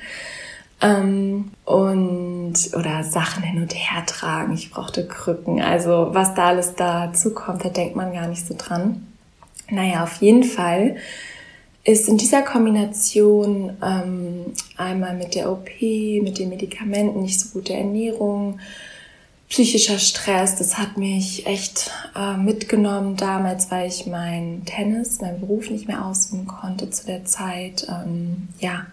Ähm, 0.82 1.51
und 1.63 2.56
oder 2.75 3.04
Sachen 3.04 3.44
hin 3.44 3.62
und 3.62 3.74
her 3.74 4.06
tragen. 4.06 4.54
Ich 4.54 4.72
brauchte 4.72 5.08
Krücken. 5.08 5.62
Also 5.62 6.10
was 6.12 6.34
da 6.34 6.48
alles 6.48 6.75
dazu 6.75 7.34
kommt, 7.34 7.63
da 7.63 7.70
denkt 7.70 7.96
man 7.96 8.13
gar 8.13 8.27
nicht 8.27 8.46
so 8.46 8.56
dran. 8.58 9.08
Naja, 9.70 10.04
auf 10.04 10.22
jeden 10.22 10.44
Fall 10.44 10.98
ist 11.86 12.10
in 12.10 12.18
dieser 12.18 12.42
Kombination 12.42 13.77
ähm, 13.82 14.54
einmal 14.75 15.15
mit 15.15 15.36
der 15.36 15.51
OP, 15.51 15.70
mit 15.80 16.39
den 16.39 16.50
Medikamenten, 16.50 17.22
nicht 17.22 17.39
so 17.39 17.50
gute 17.50 17.74
Ernährung, 17.74 18.60
psychischer 19.50 20.00
Stress, 20.00 20.56
das 20.56 20.80
hat 20.80 20.98
mich 20.98 21.46
echt 21.46 21.92
äh, 22.15 22.36
mitgenommen 22.38 23.15
damals, 23.15 23.70
weil 23.70 23.88
ich 23.88 24.08
mein 24.08 24.63
Tennis, 24.65 25.22
meinen 25.22 25.39
Beruf 25.39 25.70
nicht 25.70 25.88
mehr 25.88 26.04
ausüben 26.04 26.48
konnte 26.48 26.89
zu 26.89 27.06
der 27.06 27.24
Zeit. 27.25 27.88
Ähm, 27.88 28.48
ja, 28.60 28.88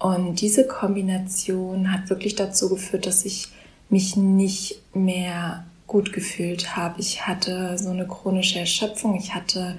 und 0.00 0.40
diese 0.40 0.66
Kombination 0.66 1.92
hat 1.92 2.10
wirklich 2.10 2.34
dazu 2.34 2.68
geführt, 2.68 3.06
dass 3.06 3.24
ich 3.24 3.48
mich 3.88 4.16
nicht 4.16 4.82
mehr 4.92 5.64
gut 5.86 6.12
gefühlt 6.12 6.76
habe. 6.76 7.00
Ich 7.00 7.26
hatte 7.28 7.78
so 7.78 7.90
eine 7.90 8.06
chronische 8.06 8.58
Erschöpfung. 8.58 9.16
Ich 9.16 9.34
hatte 9.34 9.76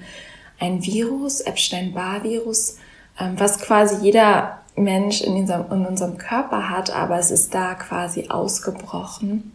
ein 0.60 0.84
Virus, 0.84 1.40
Epstein-Barr-Virus, 1.40 2.76
ähm, 3.18 3.34
was 3.36 3.58
quasi 3.58 4.04
jeder 4.04 4.60
Mensch 4.76 5.20
in 5.22 5.34
unserem, 5.34 5.66
in 5.72 5.86
unserem 5.86 6.18
Körper 6.18 6.70
hat, 6.70 6.94
aber 6.94 7.18
es 7.18 7.30
ist 7.30 7.54
da 7.54 7.74
quasi 7.74 8.28
ausgebrochen. 8.28 9.52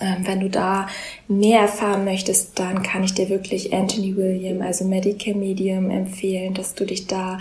Ähm, 0.00 0.26
wenn 0.26 0.40
du 0.40 0.50
da 0.50 0.88
mehr 1.26 1.60
erfahren 1.62 2.04
möchtest, 2.04 2.58
dann 2.58 2.82
kann 2.82 3.04
ich 3.04 3.14
dir 3.14 3.28
wirklich 3.28 3.72
Anthony 3.72 4.16
William, 4.16 4.62
also 4.62 4.84
Medical 4.84 5.34
Medium, 5.34 5.90
empfehlen, 5.90 6.54
dass 6.54 6.74
du 6.74 6.84
dich 6.84 7.06
da 7.06 7.38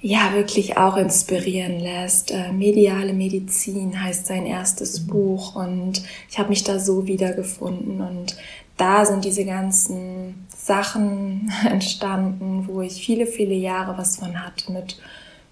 ja 0.00 0.34
wirklich 0.34 0.76
auch 0.76 0.96
inspirieren 0.96 1.80
lässt. 1.80 2.30
Äh, 2.30 2.52
Mediale 2.52 3.12
Medizin 3.12 4.02
heißt 4.02 4.26
sein 4.26 4.46
erstes 4.46 5.02
mhm. 5.02 5.06
Buch 5.08 5.56
und 5.56 6.02
ich 6.30 6.38
habe 6.38 6.50
mich 6.50 6.62
da 6.62 6.78
so 6.78 7.06
wiedergefunden 7.06 8.00
und 8.00 8.36
da 8.76 9.04
sind 9.04 9.24
diese 9.24 9.44
ganzen 9.44 10.46
Sachen 10.54 11.52
entstanden, 11.68 12.66
wo 12.68 12.80
ich 12.80 12.94
viele, 12.94 13.26
viele 13.26 13.54
Jahre 13.54 13.96
was 13.98 14.16
von 14.16 14.42
hatte 14.42 14.72
mit 14.72 14.98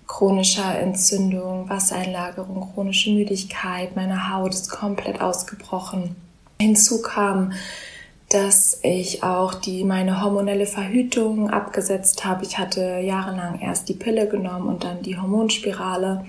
chronischer 0.07 0.79
Entzündung, 0.79 1.69
Wassereinlagerung, 1.69 2.73
chronische 2.73 3.11
Müdigkeit, 3.11 3.97
meine 3.97 4.31
Haut 4.33 4.53
ist 4.53 4.69
komplett 4.69 5.21
ausgebrochen. 5.21 6.15
Hinzu 6.61 7.01
kam 7.03 7.53
dass 8.35 8.81
ich 8.83 9.23
auch 9.23 9.55
die 9.55 9.85
meine 9.85 10.21
hormonelle 10.21 10.67
Verhütung 10.67 11.51
abgesetzt 11.51 12.25
habe. 12.25 12.45
Ich 12.45 12.59
hatte 12.59 12.99
jahrelang 12.99 13.61
erst 13.61 13.89
die 13.89 13.95
Pille 13.95 14.27
genommen 14.27 14.67
und 14.67 14.83
dann 14.83 15.03
die 15.03 15.17
Hormonspirale 15.17 16.25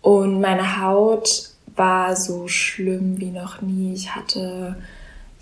und 0.00 0.40
meine 0.40 0.80
Haut 0.80 1.50
war 1.74 2.16
so 2.16 2.48
schlimm 2.48 3.20
wie 3.20 3.30
noch 3.30 3.60
nie. 3.60 3.92
Ich 3.92 4.14
hatte 4.14 4.76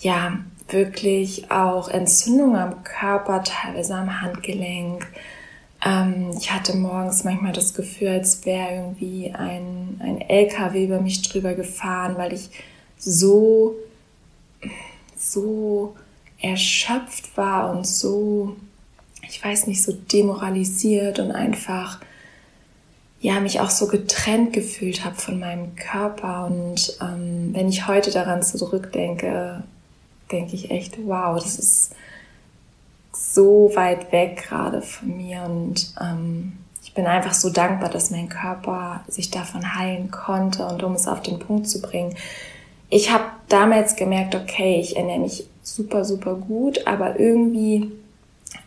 ja 0.00 0.38
wirklich 0.68 1.50
auch 1.50 1.88
Entzündungen 1.88 2.56
am 2.56 2.84
Körper, 2.84 3.42
teilweise 3.42 3.94
am 3.94 4.20
Handgelenk. 4.20 5.06
Ähm, 5.84 6.30
ich 6.38 6.52
hatte 6.52 6.76
morgens 6.76 7.24
manchmal 7.24 7.52
das 7.52 7.74
Gefühl, 7.74 8.08
als 8.08 8.44
wäre 8.44 8.74
irgendwie 8.74 9.32
ein, 9.32 10.00
ein 10.00 10.20
LKW 10.20 10.84
über 10.84 11.00
mich 11.00 11.22
drüber 11.22 11.54
gefahren, 11.54 12.16
weil 12.16 12.32
ich 12.32 12.50
so 12.98 13.76
so 15.20 15.94
erschöpft 16.40 17.36
war 17.36 17.70
und 17.70 17.86
so, 17.86 18.56
ich 19.28 19.44
weiß 19.44 19.66
nicht, 19.66 19.82
so 19.82 19.92
demoralisiert 19.92 21.18
und 21.18 21.32
einfach, 21.32 22.00
ja, 23.20 23.38
mich 23.40 23.60
auch 23.60 23.70
so 23.70 23.86
getrennt 23.86 24.54
gefühlt 24.54 25.04
habe 25.04 25.16
von 25.16 25.38
meinem 25.38 25.76
Körper. 25.76 26.46
Und 26.46 26.96
ähm, 27.02 27.50
wenn 27.52 27.68
ich 27.68 27.86
heute 27.86 28.10
daran 28.10 28.42
zurückdenke, 28.42 29.62
denke 30.30 30.54
ich 30.54 30.70
echt, 30.70 30.98
wow, 31.06 31.40
das 31.40 31.58
ist 31.58 31.94
so 33.12 33.70
weit 33.74 34.12
weg 34.12 34.44
gerade 34.48 34.82
von 34.82 35.16
mir. 35.16 35.42
Und 35.42 35.94
ähm, 36.00 36.52
ich 36.82 36.94
bin 36.94 37.06
einfach 37.06 37.34
so 37.34 37.50
dankbar, 37.50 37.88
dass 37.90 38.10
mein 38.10 38.28
Körper 38.28 39.04
sich 39.08 39.30
davon 39.30 39.76
heilen 39.76 40.10
konnte. 40.10 40.66
Und 40.66 40.82
um 40.82 40.94
es 40.94 41.06
auf 41.06 41.22
den 41.22 41.38
Punkt 41.38 41.68
zu 41.68 41.80
bringen, 41.80 42.16
ich 42.88 43.12
habe 43.12 43.24
damals 43.48 43.96
gemerkt, 43.96 44.34
okay, 44.34 44.80
ich 44.80 44.96
ernähre 44.96 45.20
mich 45.20 45.46
super, 45.62 46.04
super 46.04 46.34
gut, 46.34 46.86
aber 46.86 47.20
irgendwie 47.20 47.92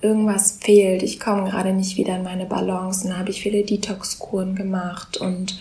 irgendwas 0.01 0.59
fehlt. 0.61 1.03
Ich 1.03 1.19
komme 1.19 1.49
gerade 1.49 1.73
nicht 1.73 1.97
wieder 1.97 2.15
in 2.15 2.23
meine 2.23 2.45
Balance. 2.45 3.07
Da 3.07 3.17
habe 3.17 3.31
ich 3.31 3.41
viele 3.41 3.63
Detox-Kuren 3.63 4.55
gemacht 4.55 5.17
und 5.17 5.59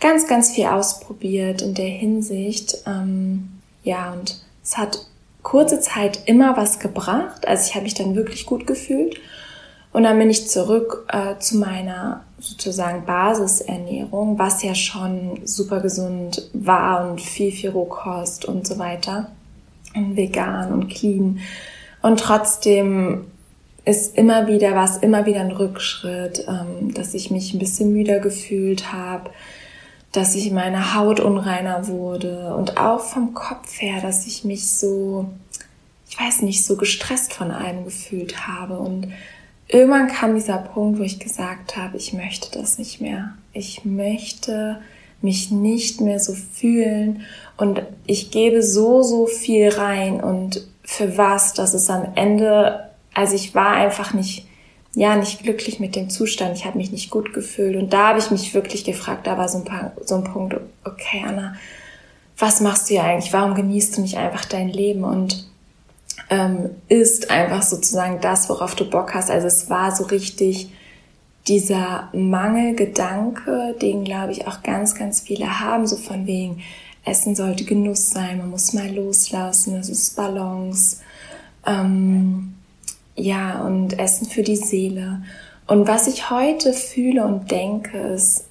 ganz, 0.00 0.26
ganz 0.26 0.50
viel 0.50 0.66
ausprobiert 0.66 1.62
in 1.62 1.74
der 1.74 1.88
Hinsicht. 1.88 2.82
Ähm, 2.86 3.60
ja, 3.82 4.12
und 4.12 4.40
es 4.62 4.76
hat 4.76 5.06
kurze 5.46 5.78
Zeit 5.78 6.22
immer 6.26 6.56
was 6.56 6.80
gebracht. 6.80 7.46
Also 7.46 7.68
ich 7.68 7.76
habe 7.76 7.84
mich 7.84 7.94
dann 7.94 8.16
wirklich 8.16 8.46
gut 8.46 8.66
gefühlt. 8.66 9.20
Und 9.92 10.02
dann 10.02 10.18
bin 10.18 10.28
ich 10.28 10.48
zurück 10.48 11.06
äh, 11.08 11.38
zu 11.38 11.58
meiner 11.58 12.24
sozusagen 12.40 13.06
Basisernährung, 13.06 14.40
was 14.40 14.64
ja 14.64 14.74
schon 14.74 15.38
super 15.44 15.80
gesund 15.80 16.50
war 16.52 17.08
und 17.08 17.20
viel, 17.20 17.52
viel 17.52 17.70
Rohkost 17.70 18.44
und 18.44 18.66
so 18.66 18.80
weiter. 18.80 19.30
Und 19.94 20.16
vegan 20.16 20.72
und 20.72 20.88
clean. 20.88 21.38
Und 22.02 22.18
trotzdem 22.18 23.26
ist 23.84 24.18
immer 24.18 24.48
wieder 24.48 24.74
was, 24.74 24.96
immer 24.96 25.26
wieder 25.26 25.42
ein 25.42 25.52
Rückschritt, 25.52 26.44
ähm, 26.48 26.92
dass 26.92 27.14
ich 27.14 27.30
mich 27.30 27.54
ein 27.54 27.60
bisschen 27.60 27.92
müder 27.92 28.18
gefühlt 28.18 28.92
habe, 28.92 29.30
dass 30.16 30.34
ich 30.34 30.50
meine 30.50 30.94
Haut 30.94 31.20
unreiner 31.20 31.88
wurde 31.88 32.54
und 32.56 32.78
auch 32.78 33.00
vom 33.00 33.34
Kopf 33.34 33.82
her, 33.82 34.00
dass 34.00 34.26
ich 34.26 34.44
mich 34.44 34.66
so, 34.66 35.28
ich 36.08 36.18
weiß 36.18 36.40
nicht, 36.40 36.64
so 36.64 36.76
gestresst 36.76 37.34
von 37.34 37.50
allem 37.50 37.84
gefühlt 37.84 38.46
habe. 38.46 38.78
Und 38.78 39.12
irgendwann 39.68 40.08
kam 40.08 40.34
dieser 40.34 40.56
Punkt, 40.56 40.98
wo 40.98 41.02
ich 41.02 41.18
gesagt 41.18 41.76
habe, 41.76 41.98
ich 41.98 42.14
möchte 42.14 42.58
das 42.58 42.78
nicht 42.78 43.02
mehr. 43.02 43.34
Ich 43.52 43.84
möchte 43.84 44.80
mich 45.20 45.50
nicht 45.50 46.00
mehr 46.00 46.18
so 46.18 46.32
fühlen 46.34 47.22
und 47.58 47.82
ich 48.06 48.30
gebe 48.30 48.62
so, 48.62 49.02
so 49.02 49.26
viel 49.26 49.68
rein. 49.68 50.22
Und 50.22 50.66
für 50.82 51.18
was, 51.18 51.52
dass 51.52 51.74
es 51.74 51.90
am 51.90 52.12
Ende, 52.14 52.88
also 53.12 53.34
ich 53.34 53.54
war 53.54 53.72
einfach 53.72 54.14
nicht, 54.14 54.46
ja, 54.96 55.14
nicht 55.14 55.42
glücklich 55.42 55.78
mit 55.78 55.94
dem 55.94 56.08
Zustand. 56.08 56.56
Ich 56.56 56.64
habe 56.64 56.78
mich 56.78 56.90
nicht 56.90 57.10
gut 57.10 57.34
gefühlt 57.34 57.76
und 57.76 57.92
da 57.92 58.08
habe 58.08 58.18
ich 58.18 58.30
mich 58.30 58.54
wirklich 58.54 58.82
gefragt, 58.82 59.26
da 59.26 59.36
war 59.36 59.46
so 59.46 59.58
ein, 59.58 59.64
paar, 59.64 59.92
so 60.02 60.14
ein 60.14 60.24
Punkt, 60.24 60.56
okay, 60.84 61.22
Anna, 61.24 61.54
was 62.38 62.62
machst 62.62 62.88
du 62.88 62.94
ja 62.94 63.02
eigentlich? 63.04 63.30
Warum 63.34 63.54
genießt 63.54 63.96
du 63.96 64.00
nicht 64.00 64.16
einfach 64.16 64.46
dein 64.46 64.70
Leben? 64.70 65.04
Und 65.04 65.50
ähm, 66.30 66.70
ist 66.88 67.30
einfach 67.30 67.62
sozusagen 67.62 68.22
das, 68.22 68.48
worauf 68.48 68.74
du 68.74 68.88
Bock 68.88 69.12
hast. 69.12 69.30
Also 69.30 69.46
es 69.46 69.68
war 69.68 69.94
so 69.94 70.04
richtig 70.04 70.70
dieser 71.46 72.08
Mangelgedanke, 72.14 73.76
den 73.80 74.02
glaube 74.02 74.32
ich 74.32 74.48
auch 74.48 74.62
ganz, 74.62 74.94
ganz 74.94 75.20
viele 75.20 75.60
haben, 75.60 75.86
so 75.86 75.96
von 75.96 76.26
wegen, 76.26 76.62
Essen 77.04 77.36
sollte 77.36 77.64
Genuss 77.64 78.10
sein, 78.10 78.38
man 78.38 78.50
muss 78.50 78.72
mal 78.72 78.92
loslassen, 78.92 79.76
es 79.76 79.90
ist 79.90 80.16
Balance. 80.16 81.02
Ähm, 81.64 82.55
ja, 83.16 83.62
und 83.62 83.98
Essen 83.98 84.26
für 84.26 84.42
die 84.42 84.56
Seele. 84.56 85.22
Und 85.66 85.88
was 85.88 86.06
ich 86.06 86.30
heute 86.30 86.72
fühle 86.72 87.24
und 87.24 87.50
denke, 87.50 87.98
ist, 87.98 88.44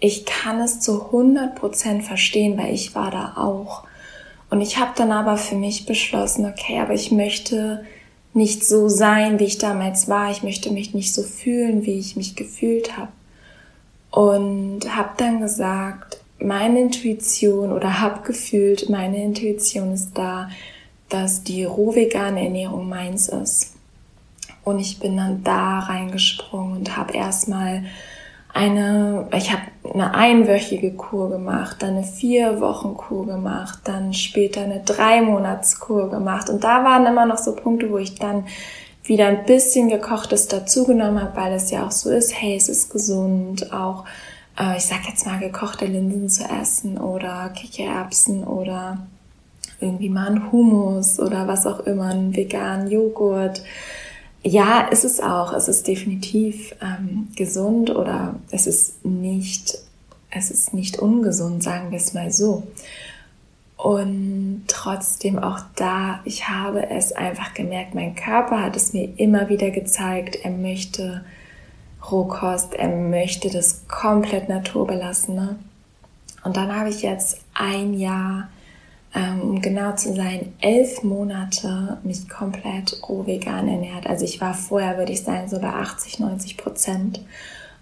ich 0.00 0.24
kann 0.24 0.60
es 0.60 0.80
zu 0.80 1.02
100% 1.12 2.02
verstehen, 2.02 2.56
weil 2.58 2.74
ich 2.74 2.94
war 2.94 3.10
da 3.10 3.34
auch. 3.36 3.84
Und 4.50 4.60
ich 4.60 4.78
habe 4.78 4.92
dann 4.96 5.12
aber 5.12 5.36
für 5.36 5.56
mich 5.56 5.86
beschlossen, 5.86 6.46
okay, 6.46 6.80
aber 6.80 6.94
ich 6.94 7.12
möchte 7.12 7.84
nicht 8.32 8.64
so 8.64 8.88
sein, 8.88 9.38
wie 9.38 9.44
ich 9.44 9.58
damals 9.58 10.08
war. 10.08 10.30
Ich 10.30 10.42
möchte 10.42 10.70
mich 10.70 10.94
nicht 10.94 11.12
so 11.12 11.22
fühlen, 11.22 11.84
wie 11.84 11.98
ich 11.98 12.16
mich 12.16 12.36
gefühlt 12.36 12.96
habe. 12.96 13.12
Und 14.10 14.96
habe 14.96 15.10
dann 15.16 15.40
gesagt, 15.40 16.20
meine 16.40 16.80
Intuition 16.80 17.72
oder 17.72 18.00
habe 18.00 18.22
gefühlt, 18.22 18.88
meine 18.88 19.22
Intuition 19.22 19.92
ist 19.92 20.12
da, 20.14 20.48
dass 21.08 21.42
die 21.42 21.64
roh 21.64 21.94
vegane 21.94 22.44
Ernährung 22.44 22.88
meins 22.88 23.28
ist. 23.28 23.74
Und 24.68 24.78
ich 24.78 24.98
bin 25.00 25.16
dann 25.16 25.42
da 25.44 25.80
reingesprungen 25.80 26.78
und 26.78 26.96
habe 26.96 27.14
erstmal 27.14 27.84
eine, 28.52 29.28
ich 29.36 29.52
habe 29.52 29.62
eine 29.94 30.14
einwöchige 30.14 30.92
Kur 30.92 31.30
gemacht, 31.30 31.76
dann 31.80 31.96
eine 31.96 32.04
vier 32.04 32.60
Wochen 32.60 32.94
Kur 32.94 33.26
gemacht, 33.26 33.80
dann 33.84 34.12
später 34.12 34.62
eine 34.62 34.80
drei 34.80 35.22
Monats 35.22 35.78
Kur 35.80 36.10
gemacht. 36.10 36.50
Und 36.50 36.64
da 36.64 36.84
waren 36.84 37.06
immer 37.06 37.26
noch 37.26 37.38
so 37.38 37.54
Punkte, 37.54 37.90
wo 37.90 37.98
ich 37.98 38.14
dann 38.16 38.46
wieder 39.04 39.26
ein 39.26 39.44
bisschen 39.44 39.88
gekochtes 39.88 40.48
dazugenommen 40.48 41.22
habe, 41.22 41.36
weil 41.36 41.52
es 41.54 41.70
ja 41.70 41.86
auch 41.86 41.90
so 41.90 42.10
ist, 42.10 42.34
hey, 42.40 42.56
es 42.56 42.68
ist 42.68 42.90
gesund, 42.90 43.72
auch 43.72 44.04
äh, 44.58 44.76
ich 44.76 44.84
sag 44.84 45.08
jetzt 45.08 45.24
mal 45.26 45.38
gekochte 45.38 45.86
Linsen 45.86 46.28
zu 46.28 46.44
essen 46.44 46.98
oder 46.98 47.50
Kichererbsen 47.50 48.44
oder 48.44 48.98
irgendwie 49.80 50.08
mal 50.08 50.28
ein 50.28 50.52
Hummus 50.52 51.20
oder 51.20 51.46
was 51.46 51.66
auch 51.66 51.80
immer, 51.80 52.06
einen 52.06 52.36
veganen 52.36 52.90
Joghurt 52.90 53.62
ja, 54.42 54.82
ist 54.82 55.04
es 55.04 55.20
auch. 55.20 55.52
Es 55.52 55.68
ist 55.68 55.86
definitiv 55.86 56.74
ähm, 56.80 57.28
gesund 57.36 57.90
oder 57.90 58.36
es 58.50 58.66
ist 58.66 59.04
nicht, 59.04 59.78
es 60.30 60.50
ist 60.50 60.74
nicht 60.74 60.98
ungesund, 60.98 61.62
sagen 61.62 61.90
wir 61.90 61.98
es 61.98 62.14
mal 62.14 62.32
so. 62.32 62.62
Und 63.76 64.64
trotzdem 64.66 65.38
auch 65.38 65.60
da, 65.76 66.20
ich 66.24 66.48
habe 66.48 66.90
es 66.90 67.12
einfach 67.12 67.54
gemerkt, 67.54 67.94
mein 67.94 68.16
Körper 68.16 68.62
hat 68.62 68.76
es 68.76 68.92
mir 68.92 69.08
immer 69.18 69.48
wieder 69.48 69.70
gezeigt, 69.70 70.36
er 70.42 70.50
möchte 70.50 71.24
Rohkost, 72.10 72.74
er 72.74 72.88
möchte 72.88 73.50
das 73.50 73.86
komplett 73.86 74.48
naturbelassene. 74.48 75.56
Und 76.42 76.56
dann 76.56 76.74
habe 76.74 76.88
ich 76.88 77.02
jetzt 77.02 77.40
ein 77.54 77.94
Jahr 77.94 78.48
um 79.14 79.60
genau 79.62 79.92
zu 79.94 80.14
sein, 80.14 80.52
elf 80.60 81.02
Monate 81.02 81.98
mich 82.02 82.28
komplett 82.28 83.00
roh 83.08 83.26
vegan 83.26 83.68
ernährt. 83.68 84.06
Also 84.06 84.24
ich 84.24 84.40
war 84.40 84.54
vorher, 84.54 84.98
würde 84.98 85.12
ich 85.12 85.22
sagen, 85.22 85.48
so 85.48 85.58
bei 85.58 85.68
80, 85.68 86.20
90 86.20 86.56
Prozent 86.56 87.20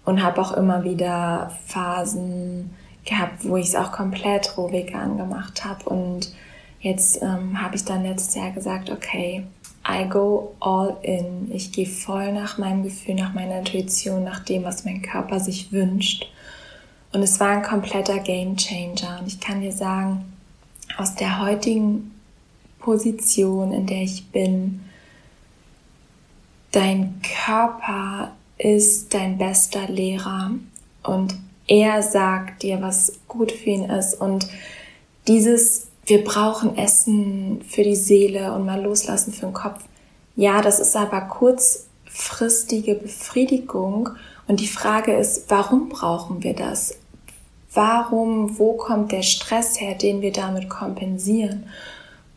und 0.05 0.23
habe 0.23 0.41
auch 0.41 0.53
immer 0.53 0.83
wieder 0.83 1.51
Phasen 1.65 2.71
gehabt, 3.03 3.47
wo 3.47 3.57
ich 3.57 3.67
es 3.67 3.75
auch 3.75 3.91
komplett 3.91 4.57
roh 4.57 4.71
vegan 4.71 5.17
gemacht 5.17 5.65
habe. 5.65 5.89
Und 5.89 6.33
jetzt 6.79 7.21
ähm, 7.21 7.61
habe 7.61 7.75
ich 7.75 7.83
dann 7.83 8.03
letztes 8.03 8.35
Jahr 8.35 8.51
gesagt, 8.51 8.89
okay, 8.89 9.43
I 9.87 10.07
go 10.07 10.55
all 10.59 10.97
in. 11.01 11.51
Ich 11.51 11.71
gehe 11.71 11.87
voll 11.87 12.31
nach 12.33 12.57
meinem 12.57 12.83
Gefühl, 12.83 13.15
nach 13.15 13.33
meiner 13.33 13.59
Intuition, 13.59 14.23
nach 14.23 14.39
dem, 14.39 14.63
was 14.63 14.85
mein 14.85 15.01
Körper 15.01 15.39
sich 15.39 15.71
wünscht. 15.71 16.27
Und 17.13 17.21
es 17.21 17.39
war 17.39 17.49
ein 17.49 17.63
kompletter 17.63 18.19
Game 18.19 18.57
Changer. 18.57 19.19
Und 19.19 19.27
ich 19.27 19.39
kann 19.39 19.61
dir 19.61 19.71
sagen, 19.71 20.25
aus 20.97 21.15
der 21.15 21.39
heutigen 21.41 22.11
Position, 22.79 23.71
in 23.71 23.85
der 23.85 24.01
ich 24.01 24.31
bin, 24.31 24.81
dein 26.71 27.21
Körper 27.45 28.31
ist 28.57 29.13
dein 29.13 29.37
bester 29.37 29.87
Lehrer 29.87 30.51
und 31.03 31.35
er 31.67 32.01
sagt 32.01 32.63
dir, 32.63 32.81
was 32.81 33.13
gut 33.27 33.51
für 33.51 33.69
ihn 33.69 33.89
ist 33.89 34.19
und 34.19 34.47
dieses, 35.27 35.87
wir 36.05 36.23
brauchen 36.23 36.77
Essen 36.77 37.61
für 37.67 37.83
die 37.83 37.95
Seele 37.95 38.53
und 38.53 38.65
mal 38.65 38.81
loslassen 38.81 39.33
für 39.33 39.47
den 39.47 39.53
Kopf. 39.53 39.83
Ja, 40.35 40.61
das 40.61 40.79
ist 40.79 40.95
aber 40.95 41.21
kurzfristige 41.21 42.95
Befriedigung 42.95 44.09
und 44.47 44.59
die 44.59 44.67
Frage 44.67 45.13
ist, 45.13 45.49
warum 45.49 45.89
brauchen 45.89 46.43
wir 46.43 46.53
das? 46.53 46.95
Warum, 47.77 48.57
wo 48.59 48.73
kommt 48.73 49.13
der 49.13 49.21
Stress 49.21 49.79
her, 49.79 49.95
den 49.95 50.21
wir 50.21 50.33
damit 50.33 50.67
kompensieren. 50.67 51.67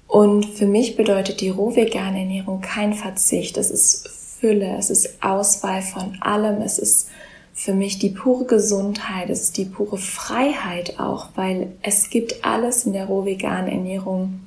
Und 0.07 0.45
für 0.45 0.67
mich 0.67 0.97
bedeutet 0.97 1.41
die 1.41 1.49
rohvegane 1.49 2.21
Ernährung 2.21 2.61
kein 2.61 2.93
Verzicht. 2.93 3.57
Es 3.57 3.71
ist 3.71 4.09
Fülle, 4.39 4.77
es 4.79 4.91
ist 4.91 5.23
Auswahl 5.23 5.83
von 5.83 6.19
allem, 6.21 6.63
es 6.63 6.79
ist 6.79 7.09
für 7.55 7.75
mich 7.75 7.99
die 7.99 8.11
pure 8.11 8.45
Gesundheit, 8.45 9.29
es 9.29 9.43
ist 9.43 9.57
die 9.57 9.67
pure 9.67 9.99
Freiheit 9.99 10.99
auch, 10.99 11.29
weil 11.35 11.73
es 11.83 12.11
gibt 12.11 12.45
alles 12.45 12.87
in 12.87 12.93
der 12.93 13.07
rohveganen 13.07 13.69
Ernährung, 13.69 14.41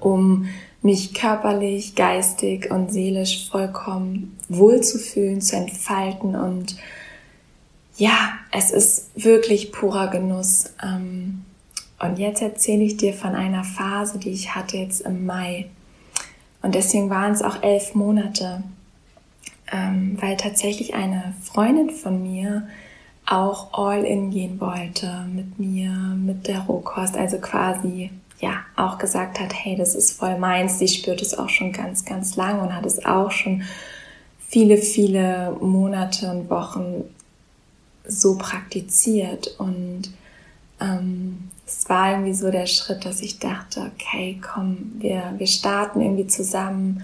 um 0.00 0.48
mich 0.82 1.14
körperlich, 1.14 1.94
geistig 1.94 2.70
und 2.70 2.92
seelisch 2.92 3.48
vollkommen 3.50 4.36
wohlzufühlen, 4.48 5.40
zu 5.40 5.56
entfalten 5.56 6.36
und 6.36 6.76
ja, 7.96 8.32
es 8.50 8.70
ist 8.70 9.10
wirklich 9.14 9.72
purer 9.72 10.08
Genuss. 10.08 10.72
Ähm, 10.82 11.44
und 12.00 12.18
jetzt 12.18 12.42
erzähle 12.42 12.84
ich 12.84 12.96
dir 12.96 13.14
von 13.14 13.34
einer 13.34 13.64
Phase, 13.64 14.18
die 14.18 14.30
ich 14.30 14.54
hatte 14.54 14.76
jetzt 14.76 15.00
im 15.00 15.26
Mai. 15.26 15.70
Und 16.62 16.74
deswegen 16.74 17.10
waren 17.10 17.32
es 17.32 17.42
auch 17.42 17.62
elf 17.62 17.94
Monate, 17.94 18.62
ähm, 19.70 20.16
weil 20.20 20.36
tatsächlich 20.36 20.94
eine 20.94 21.34
Freundin 21.42 21.90
von 21.90 22.22
mir 22.22 22.66
auch 23.26 23.72
all 23.72 24.04
in 24.04 24.30
gehen 24.30 24.60
wollte 24.60 25.26
mit 25.32 25.58
mir, 25.58 25.90
mit 25.90 26.46
der 26.46 26.60
Rohkost, 26.60 27.16
also 27.16 27.38
quasi 27.38 28.10
ja 28.40 28.56
auch 28.76 28.98
gesagt 28.98 29.40
hat, 29.40 29.54
hey, 29.54 29.76
das 29.76 29.94
ist 29.94 30.12
voll 30.12 30.38
meins. 30.38 30.78
Sie 30.78 30.88
spürt 30.88 31.22
es 31.22 31.36
auch 31.38 31.48
schon 31.48 31.72
ganz, 31.72 32.04
ganz 32.04 32.36
lang 32.36 32.60
und 32.60 32.74
hat 32.74 32.84
es 32.84 33.04
auch 33.06 33.30
schon 33.30 33.62
viele, 34.46 34.76
viele 34.76 35.56
Monate 35.60 36.30
und 36.30 36.50
Wochen 36.50 37.04
so 38.06 38.36
praktiziert. 38.36 39.54
Und 39.58 40.12
ähm, 40.80 41.50
es 41.66 41.88
war 41.88 42.12
irgendwie 42.12 42.34
so 42.34 42.50
der 42.50 42.66
Schritt, 42.66 43.04
dass 43.04 43.20
ich 43.20 43.38
dachte, 43.38 43.90
okay, 43.94 44.40
komm, 44.40 44.92
wir, 44.98 45.34
wir 45.38 45.46
starten 45.46 46.00
irgendwie 46.00 46.26
zusammen. 46.26 47.02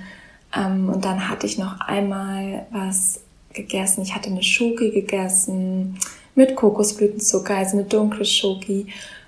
Ähm, 0.54 0.88
und 0.88 1.04
dann 1.04 1.28
hatte 1.28 1.46
ich 1.46 1.58
noch 1.58 1.80
einmal 1.80 2.66
was 2.70 3.20
gegessen. 3.52 4.02
Ich 4.02 4.14
hatte 4.14 4.30
eine 4.30 4.42
Schoki 4.42 4.90
gegessen 4.90 5.98
mit 6.34 6.56
Kokosblütenzucker, 6.56 7.56
also 7.56 7.78
eine 7.78 7.86
dunkle 7.86 8.24
Schoki. 8.24 8.86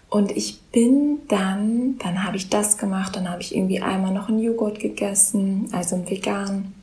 Und 0.08 0.30
ich 0.36 0.60
bin 0.72 1.20
dann, 1.28 1.96
dann 1.98 2.24
habe 2.24 2.36
ich 2.36 2.50
das 2.50 2.76
gemacht, 2.76 3.16
dann 3.16 3.30
habe 3.30 3.40
ich 3.40 3.54
irgendwie 3.54 3.80
einmal 3.80 4.12
noch 4.12 4.28
einen 4.28 4.40
Joghurt 4.40 4.78
gegessen, 4.78 5.68
also 5.72 5.96
einen 5.96 6.08
vegan. 6.08 6.74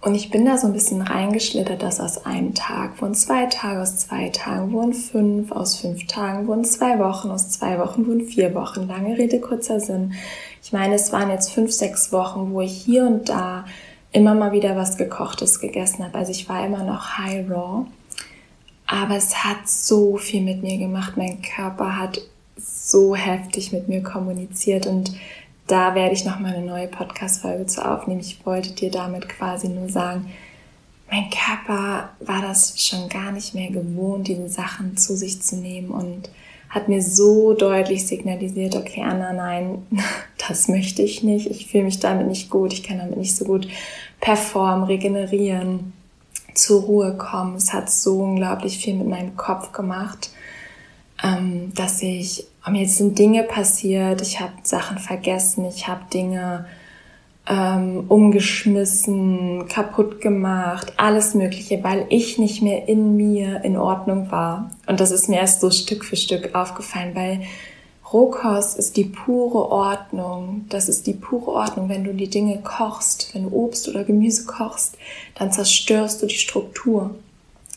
Und 0.00 0.14
ich 0.14 0.30
bin 0.30 0.44
da 0.44 0.56
so 0.56 0.68
ein 0.68 0.72
bisschen 0.72 1.02
reingeschlittert, 1.02 1.82
dass 1.82 1.98
aus 1.98 2.24
einem 2.24 2.54
Tag 2.54 3.02
wurden 3.02 3.14
zwei 3.14 3.46
Tage, 3.46 3.82
aus 3.82 3.96
zwei 3.96 4.28
Tagen 4.28 4.72
wurden 4.72 4.94
fünf, 4.94 5.50
aus 5.50 5.76
fünf 5.76 6.06
Tagen 6.06 6.46
wurden 6.46 6.64
zwei 6.64 7.00
Wochen, 7.00 7.30
aus 7.30 7.50
zwei 7.50 7.78
Wochen 7.80 8.06
wurden 8.06 8.24
vier 8.24 8.54
Wochen. 8.54 8.86
Lange 8.86 9.18
Rede, 9.18 9.40
kurzer 9.40 9.80
Sinn. 9.80 10.14
Ich 10.62 10.72
meine, 10.72 10.94
es 10.94 11.12
waren 11.12 11.30
jetzt 11.30 11.50
fünf, 11.50 11.72
sechs 11.72 12.12
Wochen, 12.12 12.52
wo 12.52 12.60
ich 12.60 12.72
hier 12.72 13.06
und 13.06 13.28
da 13.28 13.64
immer 14.12 14.34
mal 14.34 14.52
wieder 14.52 14.76
was 14.76 14.96
Gekochtes 14.96 15.58
gegessen 15.58 16.04
habe. 16.04 16.16
Also 16.16 16.30
ich 16.30 16.48
war 16.48 16.64
immer 16.64 16.84
noch 16.84 17.18
high 17.18 17.50
raw. 17.50 17.84
Aber 18.86 19.16
es 19.16 19.44
hat 19.44 19.68
so 19.68 20.16
viel 20.16 20.42
mit 20.42 20.62
mir 20.62 20.78
gemacht. 20.78 21.16
Mein 21.16 21.42
Körper 21.42 21.98
hat 21.98 22.20
so 22.56 23.16
heftig 23.16 23.72
mit 23.72 23.88
mir 23.88 24.02
kommuniziert 24.02 24.86
und 24.86 25.12
da 25.68 25.94
werde 25.94 26.14
ich 26.14 26.24
noch 26.24 26.40
mal 26.40 26.54
eine 26.54 26.64
neue 26.64 26.88
Podcast-Folge 26.88 27.66
zu 27.66 27.86
aufnehmen. 27.86 28.20
Ich 28.20 28.44
wollte 28.44 28.72
dir 28.72 28.90
damit 28.90 29.28
quasi 29.28 29.68
nur 29.68 29.88
sagen, 29.88 30.32
mein 31.10 31.30
Körper 31.30 32.10
war 32.20 32.42
das 32.42 32.80
schon 32.80 33.08
gar 33.08 33.32
nicht 33.32 33.54
mehr 33.54 33.70
gewohnt, 33.70 34.28
diese 34.28 34.48
Sachen 34.48 34.96
zu 34.96 35.16
sich 35.16 35.40
zu 35.42 35.56
nehmen 35.56 35.90
und 35.90 36.30
hat 36.70 36.88
mir 36.88 37.02
so 37.02 37.54
deutlich 37.54 38.06
signalisiert, 38.06 38.76
okay, 38.76 39.02
Anna, 39.02 39.32
nein, 39.32 39.86
das 40.48 40.68
möchte 40.68 41.02
ich 41.02 41.22
nicht. 41.22 41.46
Ich 41.50 41.66
fühle 41.66 41.84
mich 41.84 42.00
damit 42.00 42.26
nicht 42.26 42.50
gut. 42.50 42.72
Ich 42.72 42.82
kann 42.82 42.98
damit 42.98 43.16
nicht 43.16 43.36
so 43.36 43.44
gut 43.44 43.68
performen, 44.20 44.84
regenerieren, 44.84 45.92
zur 46.54 46.82
Ruhe 46.82 47.16
kommen. 47.16 47.56
Es 47.56 47.72
hat 47.72 47.90
so 47.90 48.20
unglaublich 48.20 48.78
viel 48.78 48.94
mit 48.94 49.06
meinem 49.06 49.36
Kopf 49.36 49.72
gemacht, 49.72 50.30
ähm, 51.22 51.72
dass 51.74 52.02
ich 52.02 52.46
mir 52.70 52.88
sind 52.88 53.18
Dinge 53.18 53.44
passiert, 53.44 54.20
ich 54.22 54.40
habe 54.40 54.52
Sachen 54.62 54.98
vergessen, 54.98 55.64
ich 55.66 55.88
habe 55.88 56.02
Dinge 56.12 56.66
ähm, 57.48 58.04
umgeschmissen, 58.08 59.68
kaputt 59.68 60.20
gemacht, 60.20 60.92
alles 60.96 61.34
Mögliche, 61.34 61.82
weil 61.82 62.06
ich 62.10 62.38
nicht 62.38 62.62
mehr 62.62 62.88
in 62.88 63.16
mir 63.16 63.64
in 63.64 63.76
Ordnung 63.76 64.30
war. 64.30 64.70
Und 64.86 65.00
das 65.00 65.10
ist 65.10 65.28
mir 65.28 65.38
erst 65.38 65.60
so 65.60 65.70
Stück 65.70 66.04
für 66.04 66.16
Stück 66.16 66.54
aufgefallen, 66.54 67.14
weil 67.14 67.42
Rohkost 68.12 68.78
ist 68.78 68.96
die 68.96 69.04
pure 69.04 69.70
Ordnung. 69.70 70.64
Das 70.68 70.88
ist 70.88 71.06
die 71.06 71.12
pure 71.12 71.52
Ordnung. 71.52 71.88
Wenn 71.88 72.04
du 72.04 72.14
die 72.14 72.28
Dinge 72.30 72.58
kochst, 72.62 73.34
wenn 73.34 73.44
du 73.44 73.50
Obst 73.50 73.88
oder 73.88 74.04
Gemüse 74.04 74.46
kochst, 74.46 74.96
dann 75.34 75.52
zerstörst 75.52 76.22
du 76.22 76.26
die 76.26 76.34
Struktur. 76.34 77.14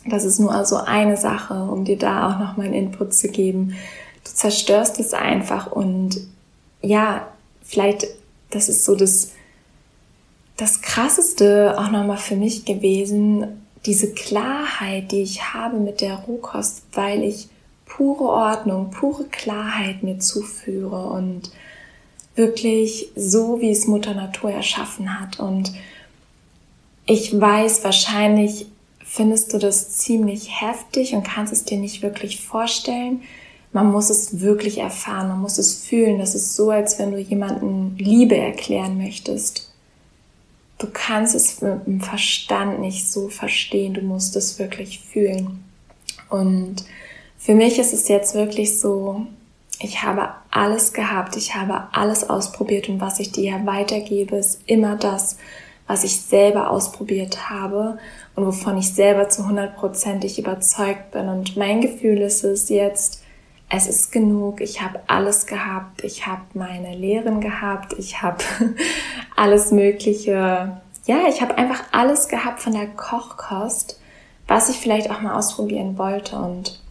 Das 0.06 0.24
ist 0.26 0.40
nur 0.40 0.54
also 0.54 0.78
eine 0.78 1.18
Sache, 1.18 1.64
um 1.64 1.86
dir 1.86 1.98
da 1.98 2.28
auch 2.28 2.40
nochmal 2.40 2.68
einen 2.68 2.76
Input 2.76 3.14
zu 3.14 3.28
geben 3.28 3.76
du 4.24 4.32
zerstörst 4.32 5.00
es 5.00 5.14
einfach 5.14 5.72
und 5.72 6.20
ja, 6.82 7.28
vielleicht, 7.64 8.08
das 8.50 8.70
ist 8.70 8.86
so 8.86 8.96
das, 8.96 9.32
das 10.58 10.82
krasseste 10.82 11.76
auch 11.78 11.92
nochmal 11.92 12.18
für 12.18 12.36
mich 12.36 12.66
gewesen, 12.66 13.62
diese 13.86 14.14
Klarheit, 14.14 15.12
die 15.12 15.22
ich 15.22 15.54
habe 15.54 15.78
mit 15.78 16.02
der 16.02 16.16
Rohkost, 16.16 16.84
weil 16.94 17.24
ich 17.24 17.50
pure 17.86 18.30
Ordnung, 18.30 18.92
pure 18.92 19.26
Klarheit 19.26 20.04
mir 20.04 20.20
zuführe 20.20 21.08
und 21.08 21.52
wirklich 22.36 23.10
so, 23.16 23.60
wie 23.60 23.72
es 23.72 23.88
Mutter 23.88 24.14
Natur 24.14 24.52
erschaffen 24.52 25.20
hat. 25.20 25.40
Und 25.40 25.74
ich 27.06 27.40
weiß, 27.40 27.84
wahrscheinlich 27.84 28.68
findest 29.04 29.54
du 29.54 29.58
das 29.58 29.98
ziemlich 29.98 30.62
heftig 30.62 31.14
und 31.14 31.24
kannst 31.24 31.52
es 31.52 31.66
dir 31.66 31.78
nicht 31.78 32.02
wirklich 32.02 32.42
vorstellen. 32.42 33.24
Man 33.74 33.92
muss 33.92 34.10
es 34.10 34.42
wirklich 34.42 34.80
erfahren, 34.80 35.30
man 35.30 35.42
muss 35.42 35.58
es 35.58 35.76
fühlen. 35.76 36.20
Das 36.20 36.36
ist 36.36 36.56
so, 36.56 36.72
als 36.72 37.00
wenn 37.00 37.12
du 37.12 37.18
jemanden 37.18 37.98
Liebe 37.98 38.36
erklären 38.36 38.98
möchtest. 38.98 39.72
Du 40.78 40.88
kannst 40.92 41.36
es 41.36 41.62
mit 41.62 41.86
dem 41.86 42.02
Verstand 42.02 42.80
nicht 42.80 43.12
so 43.12 43.30
verstehen, 43.30 43.94
du 43.94 44.02
musst 44.02 44.36
es 44.36 44.60
wirklich 44.60 45.00
fühlen. 45.00 45.64
Und 46.30 46.84
für 47.38 47.54
mich 47.54 47.78
ist 47.78 47.94
es 47.94 48.08
jetzt 48.08 48.34
wirklich 48.34 48.80
so, 48.80 49.26
ich 49.80 50.04
habe 50.04 50.30
alles 50.50 50.94
gehabt, 50.94 51.36
ich 51.38 51.56
habe 51.56 51.88
alles 51.92 52.30
ausprobiert 52.30 52.90
und 52.90 53.02
was 53.02 53.20
ich 53.20 53.32
dir 53.32 53.62
weitergebe, 53.66 54.38
ist 54.38 54.62
immer 54.66 54.96
das, 54.96 55.38
was 55.88 56.04
ich 56.04 56.22
selber 56.22 56.70
ausprobiert 56.70 57.50
habe 57.50 57.98
und 58.36 58.46
wovon 58.46 58.78
ich 58.78 58.94
selber 58.94 59.30
zu 59.30 59.48
hundertprozentig 59.48 60.40
überzeugt 60.40 61.12
bin. 61.12 61.28
Und 61.28 61.58
mein 61.58 61.82
Gefühl 61.82 62.20
ist 62.20 62.44
es 62.44 62.70
jetzt, 62.70 63.21
es 63.74 63.88
ist 63.88 64.12
genug, 64.12 64.60
ich 64.60 64.82
habe 64.82 65.00
alles 65.08 65.46
gehabt, 65.46 66.04
ich 66.04 66.28
habe 66.28 66.42
meine 66.54 66.94
Lehren 66.94 67.40
gehabt, 67.40 67.94
ich 67.98 68.22
habe 68.22 68.44
alles 69.38 69.72
Mögliche, 69.72 70.82
ja, 71.06 71.18
ich 71.30 71.42
habe 71.42 71.58
einfach 71.58 71.82
alles 71.94 72.28
gehabt 72.28 72.60
von 72.60 72.74
der 72.74 72.88
Kochkost, 72.88 74.00
was 74.48 74.70
ich 74.70 74.76
vielleicht 74.76 75.10
auch 75.10 75.22
mal 75.22 75.36
ausprobieren 75.36 75.98
wollte. 75.98 76.36
Und 76.36 76.82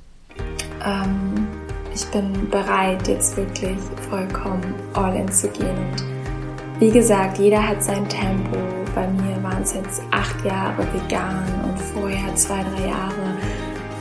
ähm, 0.82 1.46
ich 1.94 2.06
bin 2.06 2.48
bereit, 2.48 3.06
jetzt 3.08 3.36
wirklich 3.36 3.76
vollkommen 4.08 4.74
all 4.94 5.14
in 5.14 5.30
zu 5.30 5.48
gehen. 5.48 5.76
Und 5.76 6.80
wie 6.80 6.90
gesagt, 6.90 7.38
jeder 7.38 7.66
hat 7.66 7.84
sein 7.84 8.08
Tempo. 8.08 8.56
Bei 8.94 9.06
mir 9.06 9.42
waren 9.42 9.62
es 9.62 9.74
jetzt 9.74 10.00
acht 10.10 10.42
Jahre 10.46 10.82
vegan 10.94 11.44
und 11.64 11.78
vorher 11.78 12.34
zwei, 12.36 12.62
drei 12.62 12.88
Jahre 12.88 13.36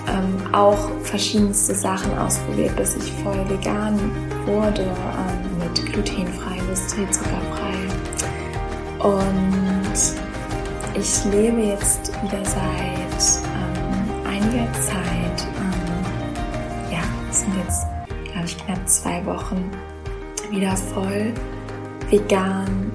ähm, 0.09 0.53
auch 0.53 0.89
verschiedenste 1.03 1.75
Sachen 1.75 2.17
ausprobiert, 2.17 2.75
bis 2.75 2.95
ich 2.95 3.11
voll 3.23 3.49
vegan 3.49 3.99
wurde, 4.45 4.81
ähm, 4.83 5.57
mit 5.59 5.85
glutenfrei, 5.93 6.57
industriezuckerfrei. 6.57 7.77
Und 8.99 9.93
ich 10.95 11.25
lebe 11.25 11.61
jetzt 11.61 12.11
wieder 12.23 12.43
seit 12.43 13.43
ähm, 13.45 14.27
einiger 14.27 14.71
Zeit 14.73 15.19
sind 17.39 17.55
jetzt, 17.57 17.87
glaube 18.31 18.45
ich, 18.45 18.57
knapp 18.57 18.87
zwei 18.87 19.25
Wochen 19.25 19.71
wieder 20.49 20.75
voll 20.75 21.33
vegan, 22.09 22.91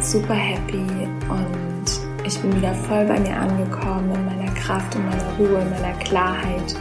super 0.00 0.34
happy 0.34 0.86
und 1.28 1.84
ich 2.24 2.38
bin 2.40 2.54
wieder 2.56 2.74
voll 2.74 3.04
bei 3.06 3.18
mir 3.18 3.36
angekommen, 3.36 4.12
in 4.14 4.24
meiner 4.26 4.47
Kraft, 4.60 4.94
in 4.94 5.04
meiner 5.06 5.36
Ruhe, 5.38 5.60
in 5.60 5.70
meiner 5.70 5.94
Klarheit 5.98 6.74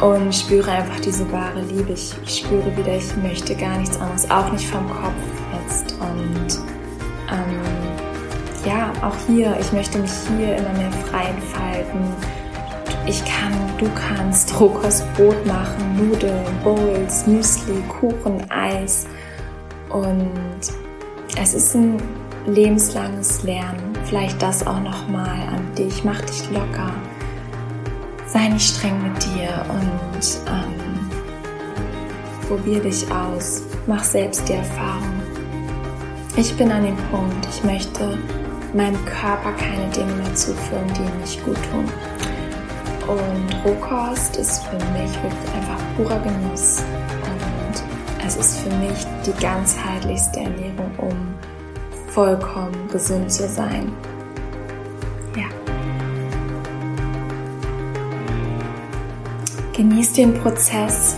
und 0.00 0.34
spüre 0.34 0.70
einfach 0.70 1.00
diese 1.00 1.30
wahre 1.32 1.60
Liebe. 1.62 1.92
Ich, 1.92 2.14
ich 2.24 2.38
spüre 2.38 2.76
wieder, 2.76 2.96
ich 2.96 3.16
möchte 3.16 3.54
gar 3.54 3.78
nichts 3.78 3.98
anderes, 4.00 4.30
auch 4.30 4.52
nicht 4.52 4.66
vom 4.66 4.88
Kopf 4.88 5.12
jetzt 5.62 5.92
und 5.92 6.58
ähm, 7.30 7.62
ja, 8.64 8.92
auch 9.02 9.16
hier, 9.26 9.56
ich 9.60 9.72
möchte 9.72 9.98
mich 9.98 10.10
hier 10.36 10.56
immer 10.56 10.72
mehr 10.72 10.92
frei 10.92 11.24
entfalten 11.28 12.14
ich 13.08 13.24
kann, 13.24 13.54
du 13.78 13.88
kannst 13.94 14.60
Rohkostbrot 14.60 15.46
machen, 15.46 15.96
Nudeln, 15.96 16.44
Bowls, 16.62 17.26
Müsli, 17.26 17.82
Kuchen, 17.88 18.44
Eis. 18.50 19.06
Und 19.88 20.60
es 21.40 21.54
ist 21.54 21.74
ein 21.74 21.96
lebenslanges 22.46 23.42
Lernen. 23.44 23.97
Vielleicht 24.08 24.40
das 24.40 24.66
auch 24.66 24.80
nochmal 24.80 25.38
an 25.48 25.74
dich. 25.76 26.02
Mach 26.02 26.20
dich 26.22 26.50
locker. 26.50 26.90
Sei 28.26 28.48
nicht 28.48 28.74
streng 28.74 29.02
mit 29.02 29.22
dir 29.22 29.66
und 29.68 30.40
ähm, 30.46 31.10
probier 32.48 32.80
dich 32.80 33.10
aus. 33.12 33.62
Mach 33.86 34.02
selbst 34.02 34.48
die 34.48 34.54
Erfahrung. 34.54 35.22
Ich 36.36 36.56
bin 36.56 36.72
an 36.72 36.84
dem 36.84 36.96
Punkt, 37.10 37.46
ich 37.50 37.62
möchte 37.64 38.16
meinem 38.72 39.02
Körper 39.04 39.52
keine 39.52 39.90
Dinge 39.90 40.12
mehr 40.14 40.34
zuführen, 40.34 40.86
die 40.96 41.02
ihm 41.02 41.20
nicht 41.20 41.44
gut 41.44 41.58
tun. 41.70 41.84
Und 43.08 43.64
Rohkost 43.64 44.36
ist 44.36 44.62
für 44.64 44.76
mich 44.76 45.12
wirklich 45.22 45.54
einfach 45.54 45.80
purer 45.96 46.20
Genuss. 46.20 46.82
Und 47.24 48.26
es 48.26 48.36
ist 48.36 48.58
für 48.60 48.74
mich 48.76 49.06
die 49.26 49.38
ganzheitlichste 49.42 50.40
Ernährung, 50.40 50.90
um 50.96 51.34
vollkommen 52.18 52.88
gesund 52.90 53.30
zu 53.30 53.46
sein. 53.46 53.92
Ja. 55.36 55.44
Genieß 59.72 60.14
den 60.14 60.34
Prozess. 60.34 61.16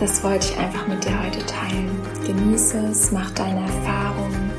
Das 0.00 0.24
wollte 0.24 0.46
ich 0.46 0.58
einfach 0.58 0.88
mit 0.88 1.04
dir 1.04 1.22
heute 1.22 1.44
teilen. 1.44 1.90
Genieße 2.26 2.78
es, 2.90 3.12
mach 3.12 3.30
deine 3.32 3.60
Erfahrungen 3.60 4.50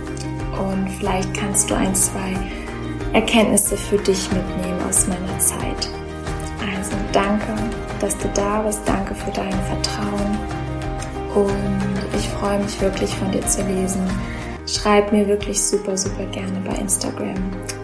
und 0.59 0.87
vielleicht 0.99 1.33
kannst 1.33 1.71
du 1.71 1.73
ein, 1.73 1.95
zwei 1.95 2.37
Erkenntnisse 3.13 3.75
für 3.75 3.97
dich 3.97 4.31
mitnehmen 4.31 4.79
aus 4.87 5.07
meiner 5.07 5.39
Zeit. 5.39 5.89
Also 6.61 6.95
danke, 7.11 7.55
dass 8.01 8.15
du 8.19 8.29
da 8.35 8.61
bist. 8.61 8.81
Danke 8.85 9.15
für 9.15 9.31
dein 9.31 9.49
Vertrauen. 9.65 10.37
Und 11.33 12.15
ich 12.15 12.29
freue 12.29 12.59
mich 12.59 12.79
wirklich 12.79 13.15
von 13.15 13.31
dir 13.31 13.41
zu 13.47 13.63
lesen. 13.63 14.07
Schreib 14.67 15.13
mir 15.13 15.25
wirklich 15.27 15.61
super, 15.61 15.97
super 15.97 16.25
gerne 16.25 16.59
bei 16.65 16.75
Instagram. 16.75 17.35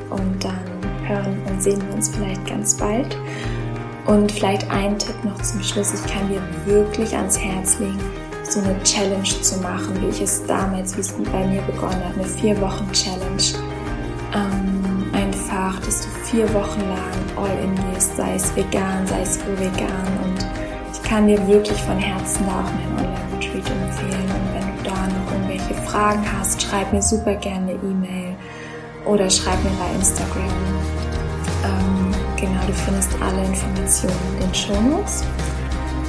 Und 0.10 0.44
dann 0.44 0.60
hören 1.08 1.42
und 1.50 1.64
sehen 1.64 1.82
wir 1.88 1.96
uns 1.96 2.10
vielleicht 2.10 2.46
ganz 2.46 2.76
bald. 2.76 3.18
Und 4.06 4.32
vielleicht 4.32 4.70
ein 4.70 5.00
Tipp 5.00 5.16
noch 5.24 5.42
zum 5.42 5.64
Schluss. 5.64 5.94
Ich 5.94 6.14
kann 6.14 6.28
dir 6.28 6.42
wirklich 6.66 7.16
ans 7.16 7.40
Herz 7.40 7.80
legen, 7.80 8.00
so 8.44 8.60
eine 8.60 8.76
Challenge 8.84 9.24
zu 9.24 9.60
machen, 9.62 10.02
wie 10.02 10.10
ich 10.10 10.22
es 10.22 10.46
damals, 10.46 10.96
wie 10.98 11.02
es 11.02 11.14
bei 11.14 11.48
mir 11.48 11.62
begonnen 11.62 12.04
hat, 12.04 12.16
eine 12.16 12.26
vier 12.26 12.60
Wochen 12.60 12.92
Challenge. 12.92 13.64
Ähm, 14.36 15.06
einfach, 15.14 15.80
dass 15.80 16.02
du 16.02 16.10
vier 16.26 16.54
Wochen 16.54 16.82
lang 16.82 17.38
all 17.38 17.64
in 17.64 17.76
gehst, 17.94 18.18
sei 18.18 18.36
es 18.36 18.54
vegan, 18.58 19.08
sei 19.08 19.22
es 19.22 19.40
vegan. 19.58 20.08
Und 20.26 20.46
ich 20.92 21.02
kann 21.02 21.28
dir 21.28 21.48
wirklich 21.48 21.82
von 21.84 21.98
Herzen 21.98 22.46
da 22.46 22.60
auch 22.60 22.72
meinen 22.74 22.98
Online-Retreat 22.98 23.72
empfehlen. 23.72 24.26
Und 24.26 24.54
wenn 24.54 24.73
da 24.84 24.92
noch 24.92 25.32
irgendwelche 25.32 25.74
Fragen 25.86 26.24
hast, 26.38 26.62
schreib 26.62 26.92
mir 26.94 27.02
super 27.02 27.36
gerne 27.36 27.72
E-Mail 27.72 28.36
oder 29.06 29.30
schreib 29.30 29.62
mir 29.64 29.72
bei 29.72 29.96
Instagram. 29.96 30.44
Ähm, 31.64 32.12
genau, 32.38 32.62
du 32.68 32.74
findest 32.74 33.10
alle 33.22 33.44
Informationen 33.46 34.16
in 34.34 34.46
den 34.46 34.54
Show 34.54 34.80
Notes. 34.82 35.24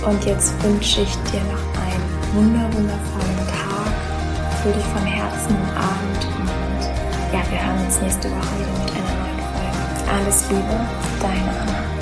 Und 0.06 0.24
jetzt 0.24 0.52
wünsche 0.62 1.00
ich 1.00 1.14
dir 1.30 1.40
noch 1.50 1.64
einen 1.80 2.04
wunder 2.34 2.66
wundervollen 2.76 3.46
Tag. 3.48 4.62
Fühl 4.62 4.72
dich 4.72 4.84
von 4.84 5.02
Herzen 5.02 5.56
umarmt 5.56 6.26
und 6.38 6.84
ja, 7.32 7.40
wir 7.50 7.66
hören 7.66 7.86
uns 7.86 8.00
nächste 8.00 8.28
Woche 8.30 8.58
wieder 8.58 8.84
mit 8.84 8.92
einer 8.92 9.14
neuen 9.22 9.40
Folge. 9.52 10.10
Alles 10.12 10.50
Liebe, 10.50 10.80
deine 11.20 11.60
Anna. 11.60 11.93